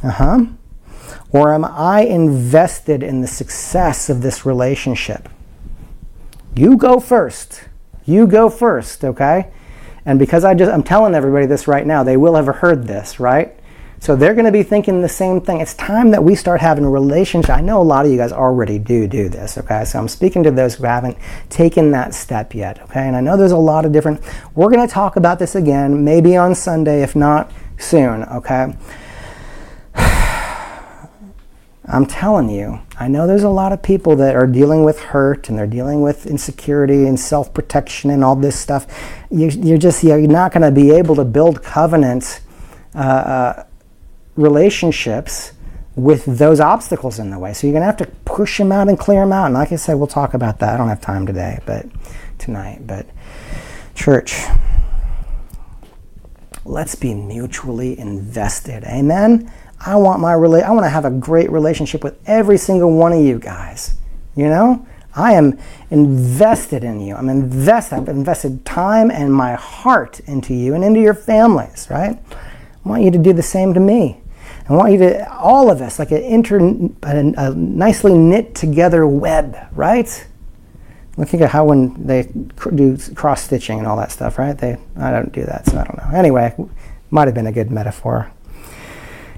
[0.03, 0.45] Uh huh.
[1.31, 5.29] Or am I invested in the success of this relationship?
[6.55, 7.65] You go first.
[8.05, 9.51] You go first, okay?
[10.05, 13.19] And because I just I'm telling everybody this right now, they will have heard this,
[13.19, 13.53] right?
[13.99, 15.59] So they're going to be thinking the same thing.
[15.59, 17.49] It's time that we start having a relationship.
[17.49, 19.85] I know a lot of you guys already do do this, okay?
[19.85, 21.17] So I'm speaking to those who haven't
[21.49, 23.07] taken that step yet, okay?
[23.07, 24.21] And I know there's a lot of different
[24.55, 28.73] We're going to talk about this again, maybe on Sunday if not soon, okay?
[31.89, 35.47] I'm telling you, I know there's a lot of people that are dealing with hurt
[35.47, 38.85] and they're dealing with insecurity and self protection and all this stuff.
[39.31, 42.41] You, are just you're not going to be able to build covenant
[42.93, 43.63] uh, uh,
[44.35, 45.53] relationships
[45.95, 47.53] with those obstacles in the way.
[47.53, 49.45] So you're going to have to push them out and clear them out.
[49.45, 50.73] And like I said, we'll talk about that.
[50.73, 51.85] I don't have time today, but
[52.37, 52.85] tonight.
[52.85, 53.07] But
[53.95, 54.35] church,
[56.65, 58.83] let's be mutually invested.
[58.83, 59.51] Amen.
[59.79, 63.13] I want my rela- I want to have a great relationship with every single one
[63.13, 63.95] of you guys.
[64.35, 64.85] You know?
[65.17, 65.57] I am
[65.89, 67.15] invested in you.
[67.15, 67.95] I'm invested.
[67.95, 72.19] I've invested time and my heart into you and into your families, right?
[72.85, 74.21] I want you to do the same to me.
[74.69, 76.59] I want you to, all of us, like an inter,
[77.03, 80.27] a, a nicely knit together web, right?
[81.15, 82.29] Looking at how when they
[82.75, 84.55] do cross stitching and all that stuff, right?
[84.55, 86.17] They, I don't do that, so I don't know.
[86.17, 86.53] Anyway,
[87.09, 88.31] might have been a good metaphor.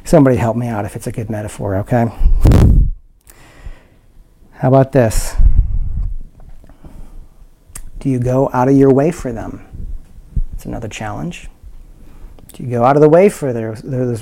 [0.09, 2.07] Somebody help me out if it's a good metaphor, okay?
[4.53, 5.35] How about this?
[7.99, 9.67] Do you go out of your way for them?
[10.53, 11.47] It's another challenge.
[12.53, 14.17] Do you go out of the way for their, their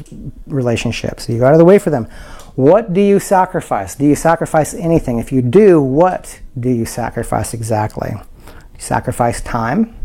[0.45, 1.27] relationships?
[1.27, 2.09] Do you go out of the way for them?
[2.55, 3.95] What do you sacrifice?
[3.95, 5.19] Do you sacrifice anything?
[5.19, 8.11] If you do, what do you sacrifice exactly?
[8.11, 9.96] You sacrifice time.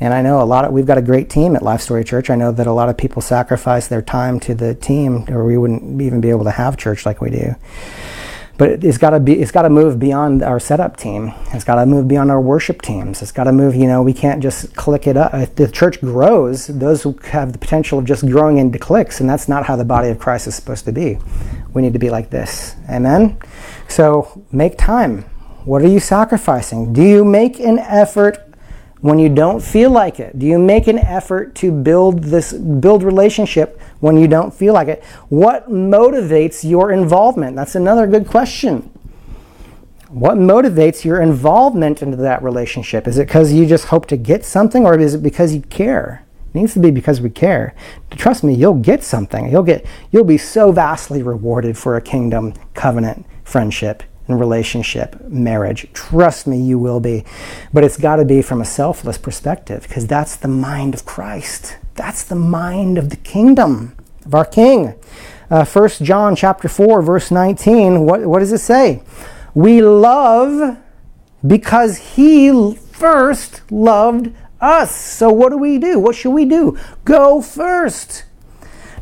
[0.00, 2.30] And I know a lot of, we've got a great team at Life Story Church.
[2.30, 5.58] I know that a lot of people sacrifice their time to the team or we
[5.58, 7.54] wouldn't even be able to have church like we do.
[8.58, 11.32] But it's got to be, it's got to move beyond our setup team.
[11.52, 13.22] It's got to move beyond our worship teams.
[13.22, 15.32] It's got to move, you know, we can't just click it up.
[15.32, 19.48] If the church grows, those have the potential of just growing into cliques, and that's
[19.48, 21.18] not how the body of Christ is supposed to be.
[21.72, 22.74] We need to be like this.
[22.90, 23.38] Amen?
[23.86, 25.22] So make time.
[25.64, 26.92] What are you sacrificing?
[26.92, 28.47] Do you make an effort
[29.00, 30.38] when you don't feel like it?
[30.38, 34.88] Do you make an effort to build this build relationship when you don't feel like
[34.88, 35.04] it?
[35.28, 37.56] What motivates your involvement?
[37.56, 38.90] That's another good question.
[40.08, 43.06] What motivates your involvement into that relationship?
[43.06, 46.24] Is it because you just hope to get something or is it because you care?
[46.48, 47.74] It needs to be because we care.
[48.12, 49.50] Trust me, you'll get something.
[49.50, 55.88] You'll get you'll be so vastly rewarded for a kingdom covenant friendship and relationship, marriage.
[55.92, 57.24] Trust me, you will be.
[57.72, 61.78] But it's got to be from a selfless perspective because that's the mind of Christ.
[61.94, 64.94] That's the mind of the kingdom of our King.
[65.50, 69.02] Uh, 1 John chapter 4, verse 19, what, what does it say?
[69.54, 70.76] We love
[71.46, 74.94] because he first loved us.
[74.94, 75.98] So what do we do?
[75.98, 76.78] What should we do?
[77.04, 78.24] Go first.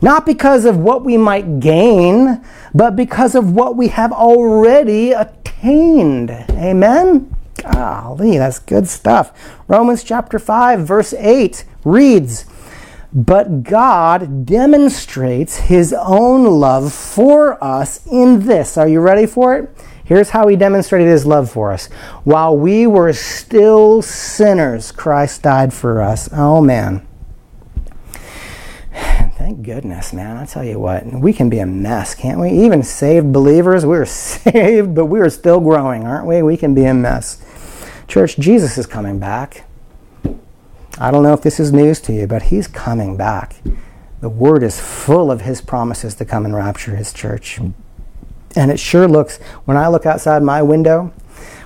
[0.03, 2.45] Not because of what we might gain,
[2.75, 6.31] but because of what we have already attained.
[6.31, 7.35] Amen?
[7.63, 9.33] Golly, that's good stuff.
[9.67, 12.45] Romans chapter 5, verse 8 reads,
[13.13, 18.77] But God demonstrates his own love for us in this.
[18.77, 19.71] Are you ready for it?
[20.05, 21.87] Here's how he demonstrated his love for us.
[22.23, 26.29] While we were still sinners, Christ died for us.
[26.33, 27.05] Oh, man.
[29.37, 30.37] Thank goodness, man.
[30.37, 32.51] I tell you what, we can be a mess, can't we?
[32.51, 36.43] Even saved believers, we're saved, but we're still growing, aren't we?
[36.43, 37.43] We can be a mess.
[38.09, 39.65] Church, Jesus is coming back.
[40.99, 43.57] I don't know if this is news to you, but he's coming back.
[44.21, 47.59] The word is full of his promises to come and rapture his church.
[47.59, 49.37] And it sure looks,
[49.67, 51.13] when I look outside my window,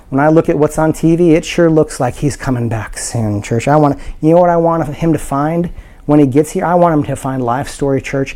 [0.09, 3.41] when I look at what's on TV, it sure looks like he's coming back soon,
[3.41, 3.69] church.
[3.69, 5.71] I want you know what I want him to find
[6.05, 6.65] when he gets here?
[6.65, 8.35] I want him to find Life Story Church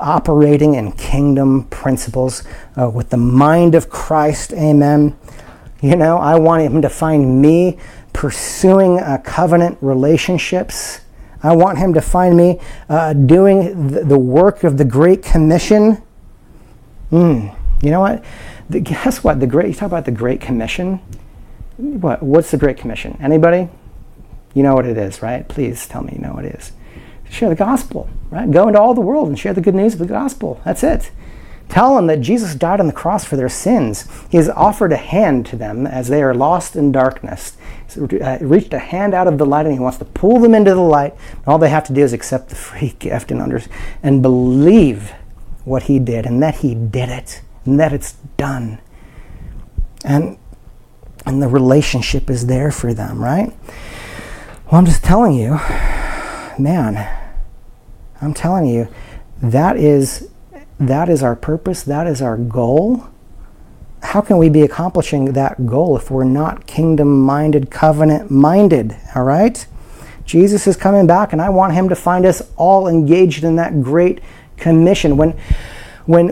[0.00, 2.42] operating in kingdom principles
[2.78, 4.52] uh, with the mind of Christ.
[4.52, 5.16] Amen.
[5.82, 7.78] You know, I want him to find me
[8.12, 11.00] pursuing uh, covenant relationships.
[11.42, 16.02] I want him to find me uh, doing the, the, work of the Great Commission.
[17.12, 17.54] Mm.
[17.82, 18.24] You know what?
[18.70, 19.38] The, guess what?
[19.38, 19.68] The great.
[19.68, 20.96] You talk about the Great Commission.
[21.76, 22.22] What?
[22.22, 23.18] What's the Great Commission?
[23.20, 23.68] Anybody?
[24.54, 25.46] You know what it is, right?
[25.46, 26.72] Please tell me you know what it is.
[27.30, 28.50] Share the gospel, right?
[28.50, 30.60] Go into all the world and share the good news of the gospel.
[30.64, 31.10] That's it.
[31.68, 34.06] Tell them that Jesus died on the cross for their sins.
[34.30, 37.56] He has offered a hand to them as they are lost in darkness.
[37.84, 40.54] He's uh, reached a hand out of the light and he wants to pull them
[40.54, 41.14] into the light.
[41.46, 43.60] All they have to do is accept the free gift and, under,
[44.02, 45.12] and believe
[45.64, 48.80] what he did and that he did it and that it's done.
[50.04, 50.38] And
[51.26, 53.52] and the relationship is there for them, right?
[54.66, 55.58] Well, I'm just telling you,
[56.58, 57.08] man,
[58.20, 58.88] I'm telling you,
[59.42, 60.28] that is
[60.78, 63.08] that is our purpose, that is our goal.
[64.02, 68.96] How can we be accomplishing that goal if we're not kingdom minded, covenant minded?
[69.14, 69.66] All right?
[70.26, 73.82] Jesus is coming back, and I want him to find us all engaged in that
[73.82, 74.20] great
[74.56, 75.16] commission.
[75.16, 75.32] When,
[76.04, 76.30] when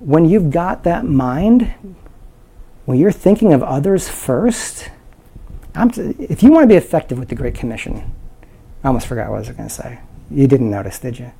[0.00, 1.74] when you've got that mind,
[2.86, 4.90] when you're thinking of others first,
[5.92, 8.10] t- if you want to be effective with the Great Commission,
[8.82, 10.00] I almost forgot what I was going to say.
[10.30, 11.32] You didn't notice, did you?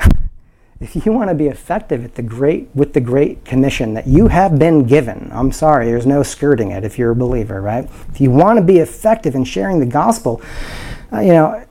[0.80, 4.28] if you want to be effective at the great with the Great Commission that you
[4.28, 7.88] have been given, I'm sorry, there's no skirting it if you're a believer, right?
[8.10, 10.40] If you want to be effective in sharing the gospel,
[11.12, 11.64] uh, you know,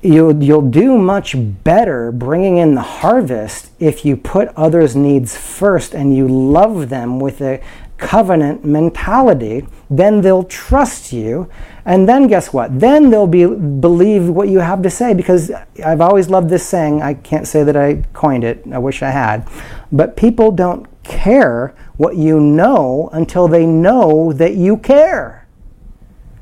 [0.00, 5.94] you'll, you'll do much better bringing in the harvest if you put others' needs first
[5.94, 7.60] and you love them with a
[7.98, 9.66] covenant mentality.
[9.88, 11.48] Then they'll trust you.
[11.84, 12.78] And then guess what?
[12.78, 15.50] Then they'll be, believe what you have to say because
[15.84, 17.02] I've always loved this saying.
[17.02, 19.48] I can't say that I coined it, I wish I had.
[19.92, 25.46] But people don't care what you know until they know that you care.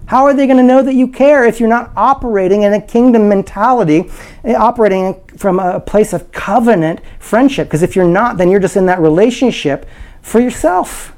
[0.07, 2.81] How are they going to know that you care if you're not operating in a
[2.81, 4.11] kingdom mentality,
[4.45, 7.69] eh, operating from a place of covenant friendship?
[7.69, 9.87] Because if you're not, then you're just in that relationship
[10.21, 11.15] for yourself.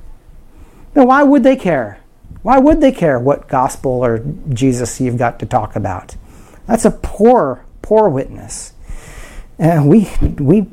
[0.96, 2.00] Now, why would they care?
[2.40, 6.16] Why would they care what gospel or Jesus you've got to talk about?
[6.66, 8.72] That's a poor, poor witness.
[9.58, 10.66] And we, we,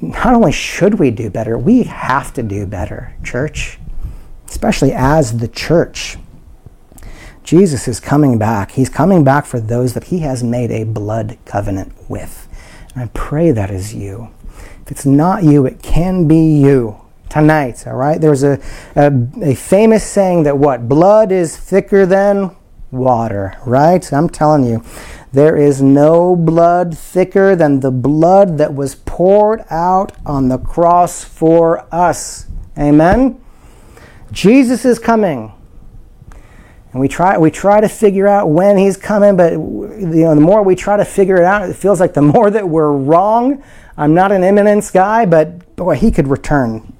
[0.00, 3.78] not only should we do better, we have to do better, church,
[4.48, 6.16] especially as the church.
[7.44, 8.72] Jesus is coming back.
[8.72, 12.48] He's coming back for those that he has made a blood covenant with.
[12.94, 14.30] And I pray that is you.
[14.82, 18.20] If it's not you, it can be you tonight, all right?
[18.20, 18.60] There's a,
[18.94, 19.12] a,
[19.42, 20.88] a famous saying that what?
[20.88, 22.54] Blood is thicker than
[22.90, 24.12] water, right?
[24.12, 24.84] I'm telling you,
[25.32, 31.24] there is no blood thicker than the blood that was poured out on the cross
[31.24, 32.46] for us.
[32.78, 33.40] Amen?
[34.32, 35.52] Jesus is coming.
[36.92, 40.40] And we try, we try to figure out when he's coming, but you know, the
[40.40, 43.62] more we try to figure it out, it feels like the more that we're wrong.
[43.98, 46.95] I'm not an imminence guy, but boy, he could return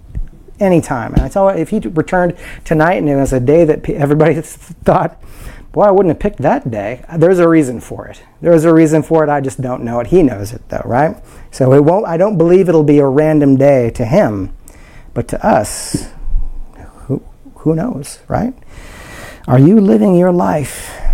[0.60, 1.14] anytime.
[1.14, 4.34] And I tell you, if he returned tonight and it was a day that everybody
[4.40, 5.20] thought,
[5.72, 8.22] boy, I wouldn't have picked that day, there's a reason for it.
[8.40, 9.30] There's a reason for it.
[9.30, 10.08] I just don't know it.
[10.08, 11.16] He knows it though, right?
[11.50, 14.52] So it won't, I don't believe it'll be a random day to him,
[15.14, 16.08] but to us,
[17.06, 17.22] who,
[17.56, 18.54] who knows, right?
[19.48, 21.05] Are you living your life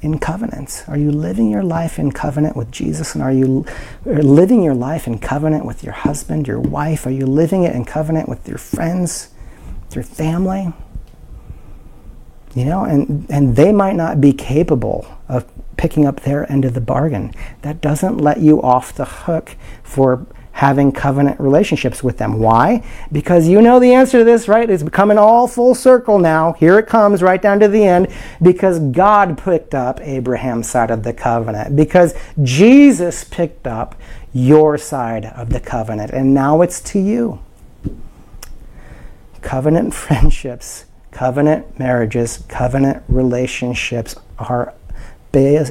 [0.00, 0.88] in covenants?
[0.88, 3.14] Are you living your life in covenant with Jesus?
[3.14, 3.64] And are you
[4.06, 7.06] uh, living your life in covenant with your husband, your wife?
[7.06, 9.30] Are you living it in covenant with your friends,
[9.94, 10.72] your family?
[12.54, 15.46] You know, and, and they might not be capable of
[15.76, 17.32] picking up their end of the bargain.
[17.62, 20.26] That doesn't let you off the hook for
[20.58, 22.40] having covenant relationships with them.
[22.40, 22.84] Why?
[23.12, 24.68] Because you know the answer to this, right?
[24.68, 26.54] It's becoming all full circle now.
[26.54, 28.08] Here it comes right down to the end.
[28.42, 31.76] Because God picked up Abraham's side of the covenant.
[31.76, 33.94] Because Jesus picked up
[34.32, 36.10] your side of the covenant.
[36.10, 37.38] And now it's to you.
[39.42, 44.74] Covenant friendships, covenant marriages, covenant relationships are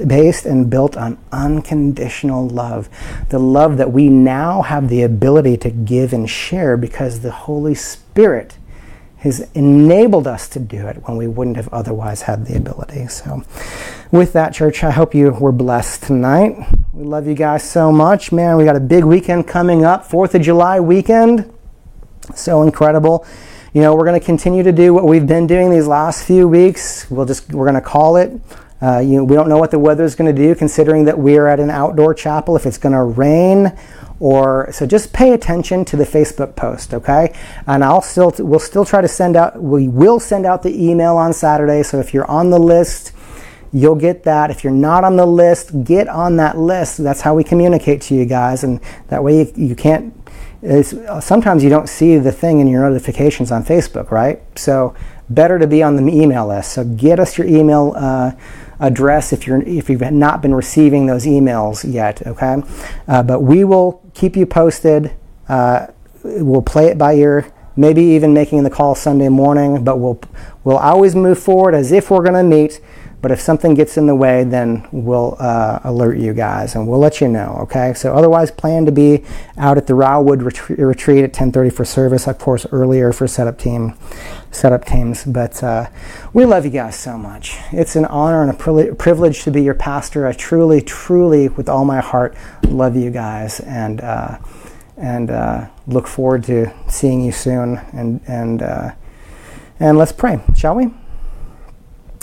[0.05, 2.89] based and built on unconditional love.
[3.29, 7.75] The love that we now have the ability to give and share because the Holy
[7.75, 8.57] Spirit
[9.19, 13.07] has enabled us to do it when we wouldn't have otherwise had the ability.
[13.07, 13.43] So,
[14.11, 16.55] with that, church, I hope you were blessed tonight.
[16.93, 18.31] We love you guys so much.
[18.31, 21.51] Man, we got a big weekend coming up, 4th of July weekend.
[22.35, 23.25] So incredible.
[23.73, 26.47] You know, we're going to continue to do what we've been doing these last few
[26.47, 27.09] weeks.
[27.09, 28.31] We'll just, we're going to call it
[28.81, 31.17] uh, you know, we don't know what the weather is going to do, considering that
[31.17, 32.55] we are at an outdoor chapel.
[32.55, 33.75] If it's going to rain,
[34.19, 37.35] or so, just pay attention to the Facebook post, okay?
[37.67, 39.61] And I'll still we'll still try to send out.
[39.61, 41.83] We will send out the email on Saturday.
[41.83, 43.13] So if you're on the list,
[43.71, 44.49] you'll get that.
[44.49, 46.97] If you're not on the list, get on that list.
[46.97, 50.13] That's how we communicate to you guys, and that way you, you can't.
[51.21, 54.41] sometimes you don't see the thing in your notifications on Facebook, right?
[54.57, 54.95] So
[55.29, 56.73] better to be on the email list.
[56.73, 57.93] So get us your email.
[57.95, 58.31] Uh,
[58.79, 62.25] address if you're if you've not been receiving those emails yet.
[62.25, 62.61] Okay,
[63.07, 65.13] uh, but we will keep you posted.
[65.49, 65.87] Uh,
[66.23, 67.51] we'll play it by ear.
[67.75, 70.19] Maybe even making the call Sunday morning, but we'll
[70.63, 72.81] we'll always move forward as if we're going to meet.
[73.19, 76.99] But if something gets in the way, then we'll uh, alert you guys and we'll
[76.99, 77.57] let you know.
[77.63, 77.93] Okay.
[77.95, 79.23] So otherwise, plan to be
[79.57, 82.27] out at the Rawood retreat at 10:30 for service.
[82.27, 83.95] Of course, earlier for setup team,
[84.51, 85.23] setup teams.
[85.25, 85.89] But uh,
[86.33, 87.57] we love you guys so much.
[87.71, 90.27] It's an honor and a privilege to be your pastor.
[90.27, 92.35] I truly, truly, with all my heart,
[92.67, 94.37] love you guys and uh,
[94.95, 97.77] and uh, look forward to seeing you soon.
[97.93, 98.91] And and uh,
[99.79, 100.93] and let's pray, shall we?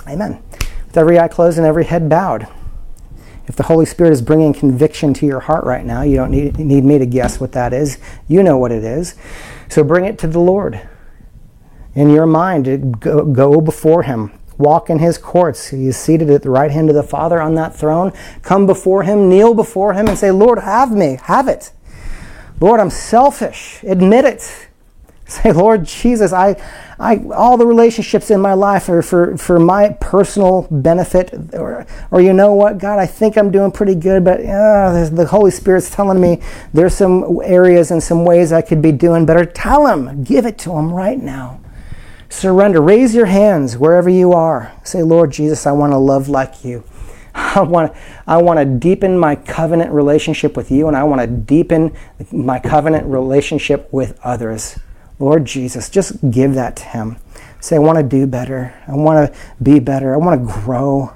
[0.07, 0.41] Amen
[0.95, 2.47] with every eye closed and every head bowed.
[3.49, 6.57] If the Holy Spirit is bringing conviction to your heart right now, you don't need,
[6.57, 7.99] need me to guess what that is.
[8.29, 9.17] You know what it is.
[9.69, 10.89] So bring it to the Lord.
[11.97, 14.31] In your mind, go, go before Him.
[14.57, 15.69] Walk in His courts.
[15.71, 18.13] He is seated at the right hand of the Father on that throne.
[18.43, 21.73] Come before Him, kneel before Him, and say, Lord, have me, have it.
[22.61, 23.83] Lord, I'm selfish.
[23.83, 24.69] Admit it.
[25.43, 26.57] Say, Lord Jesus, I,
[26.99, 31.55] I, all the relationships in my life are for, for my personal benefit.
[31.55, 35.27] Or, or you know what, God, I think I'm doing pretty good, but uh, the
[35.27, 36.41] Holy Spirit's telling me
[36.73, 39.45] there's some areas and some ways I could be doing better.
[39.45, 41.61] Tell Him, give it to Him right now.
[42.29, 42.81] Surrender.
[42.81, 44.73] Raise your hands wherever you are.
[44.85, 46.85] Say, Lord Jesus, I want to love like you.
[47.35, 47.93] I want,
[48.27, 51.97] I want to deepen my covenant relationship with you, and I want to deepen
[52.31, 54.79] my covenant relationship with others.
[55.19, 57.17] Lord Jesus, just give that to Him.
[57.61, 58.75] Say, I want to do better.
[58.87, 60.15] I want to be better.
[60.15, 61.13] I want to grow.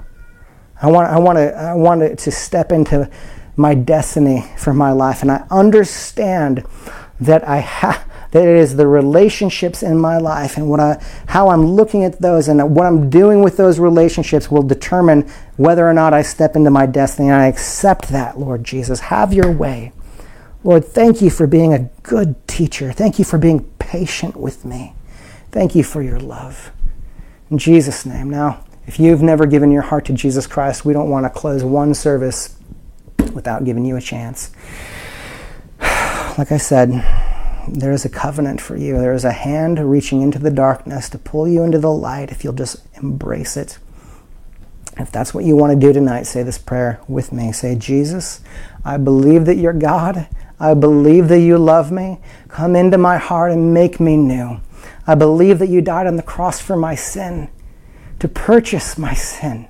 [0.81, 3.09] I want, I want, to, I want to, step into
[3.55, 5.21] my destiny for my life.
[5.21, 6.65] And I understand
[7.19, 11.49] that I have that it is the relationships in my life and what I, how
[11.49, 15.27] I'm looking at those and what I'm doing with those relationships will determine
[15.57, 17.29] whether or not I step into my destiny.
[17.29, 18.99] And I accept that, Lord Jesus.
[18.99, 19.93] Have your way.
[20.63, 22.91] Lord, thank you for being a good teacher.
[22.91, 24.93] Thank you for being patient with me.
[25.51, 26.71] Thank you for your love.
[27.49, 28.29] In Jesus' name.
[28.29, 31.63] Now, if you've never given your heart to Jesus Christ, we don't want to close
[31.63, 32.57] one service
[33.33, 34.51] without giving you a chance.
[36.37, 36.91] Like I said,
[37.67, 38.97] there is a covenant for you.
[38.97, 42.45] There is a hand reaching into the darkness to pull you into the light if
[42.45, 43.77] you'll just embrace it.
[44.97, 47.51] If that's what you want to do tonight, say this prayer with me.
[47.51, 48.39] Say, Jesus,
[48.85, 50.29] I believe that you're God.
[50.59, 52.19] I believe that you love me.
[52.47, 54.59] Come into my heart and make me new.
[55.07, 57.49] I believe that you died on the cross for my sin.
[58.19, 59.67] to purchase my sin,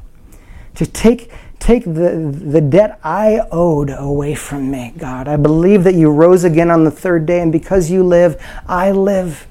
[0.76, 5.28] to take, take the, the debt I owed away from me, God.
[5.28, 8.92] I believe that you rose again on the third day, and because you live, I
[8.92, 9.48] live.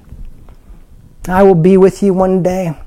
[1.27, 2.77] I will be with you one day.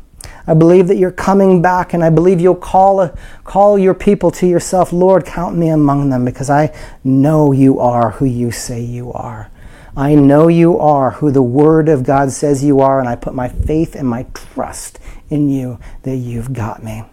[0.47, 3.15] I believe that you're coming back, and I believe you'll call, uh,
[3.45, 4.93] call your people to yourself.
[4.93, 6.75] Lord, count me among them because I
[7.05, 9.51] know you are who you say you are.
[9.97, 13.35] I know you are who the Word of God says you are, and I put
[13.35, 17.05] my faith and my trust in you that you've got me.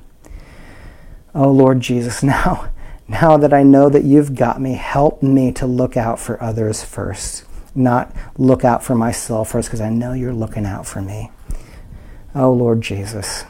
[1.36, 2.72] Oh, Lord Jesus, now,
[3.08, 6.84] now that I know that you've got me, help me to look out for others
[6.84, 11.32] first, not look out for myself first, because I know you're looking out for me.
[12.36, 13.44] Oh, Lord Jesus,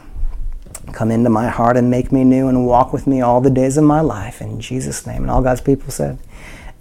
[0.92, 3.76] come into my heart and make me new and walk with me all the days
[3.76, 4.40] of my life.
[4.40, 5.22] In Jesus' name.
[5.22, 6.18] And all God's people said,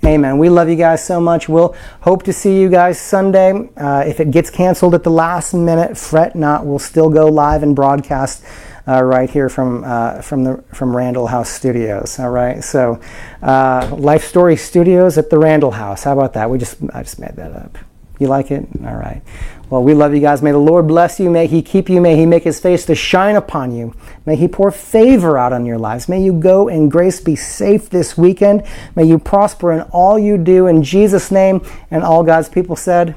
[0.06, 0.38] Amen.
[0.38, 1.50] We love you guys so much.
[1.50, 3.70] We'll hope to see you guys Sunday.
[3.76, 6.66] Uh, if it gets canceled at the last minute, fret not.
[6.66, 8.46] We'll still go live and broadcast
[8.88, 12.18] uh, right here from uh, from the from Randall House Studios.
[12.18, 12.64] All right.
[12.64, 13.02] So,
[13.42, 16.04] uh, Life Story Studios at the Randall House.
[16.06, 16.50] How about that?
[16.50, 17.78] We just I just made that up.
[18.20, 18.68] You like it?
[18.86, 19.22] All right.
[19.70, 20.42] Well, we love you guys.
[20.42, 21.30] May the Lord bless you.
[21.30, 22.02] May He keep you.
[22.02, 23.96] May He make His face to shine upon you.
[24.26, 26.10] May He pour favor out on your lives.
[26.10, 28.64] May you go in grace, be safe this weekend.
[28.96, 31.62] May you prosper in all you do in Jesus' name.
[31.92, 33.16] And all God's people said,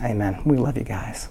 [0.00, 0.42] Amen.
[0.44, 1.28] We love you guys.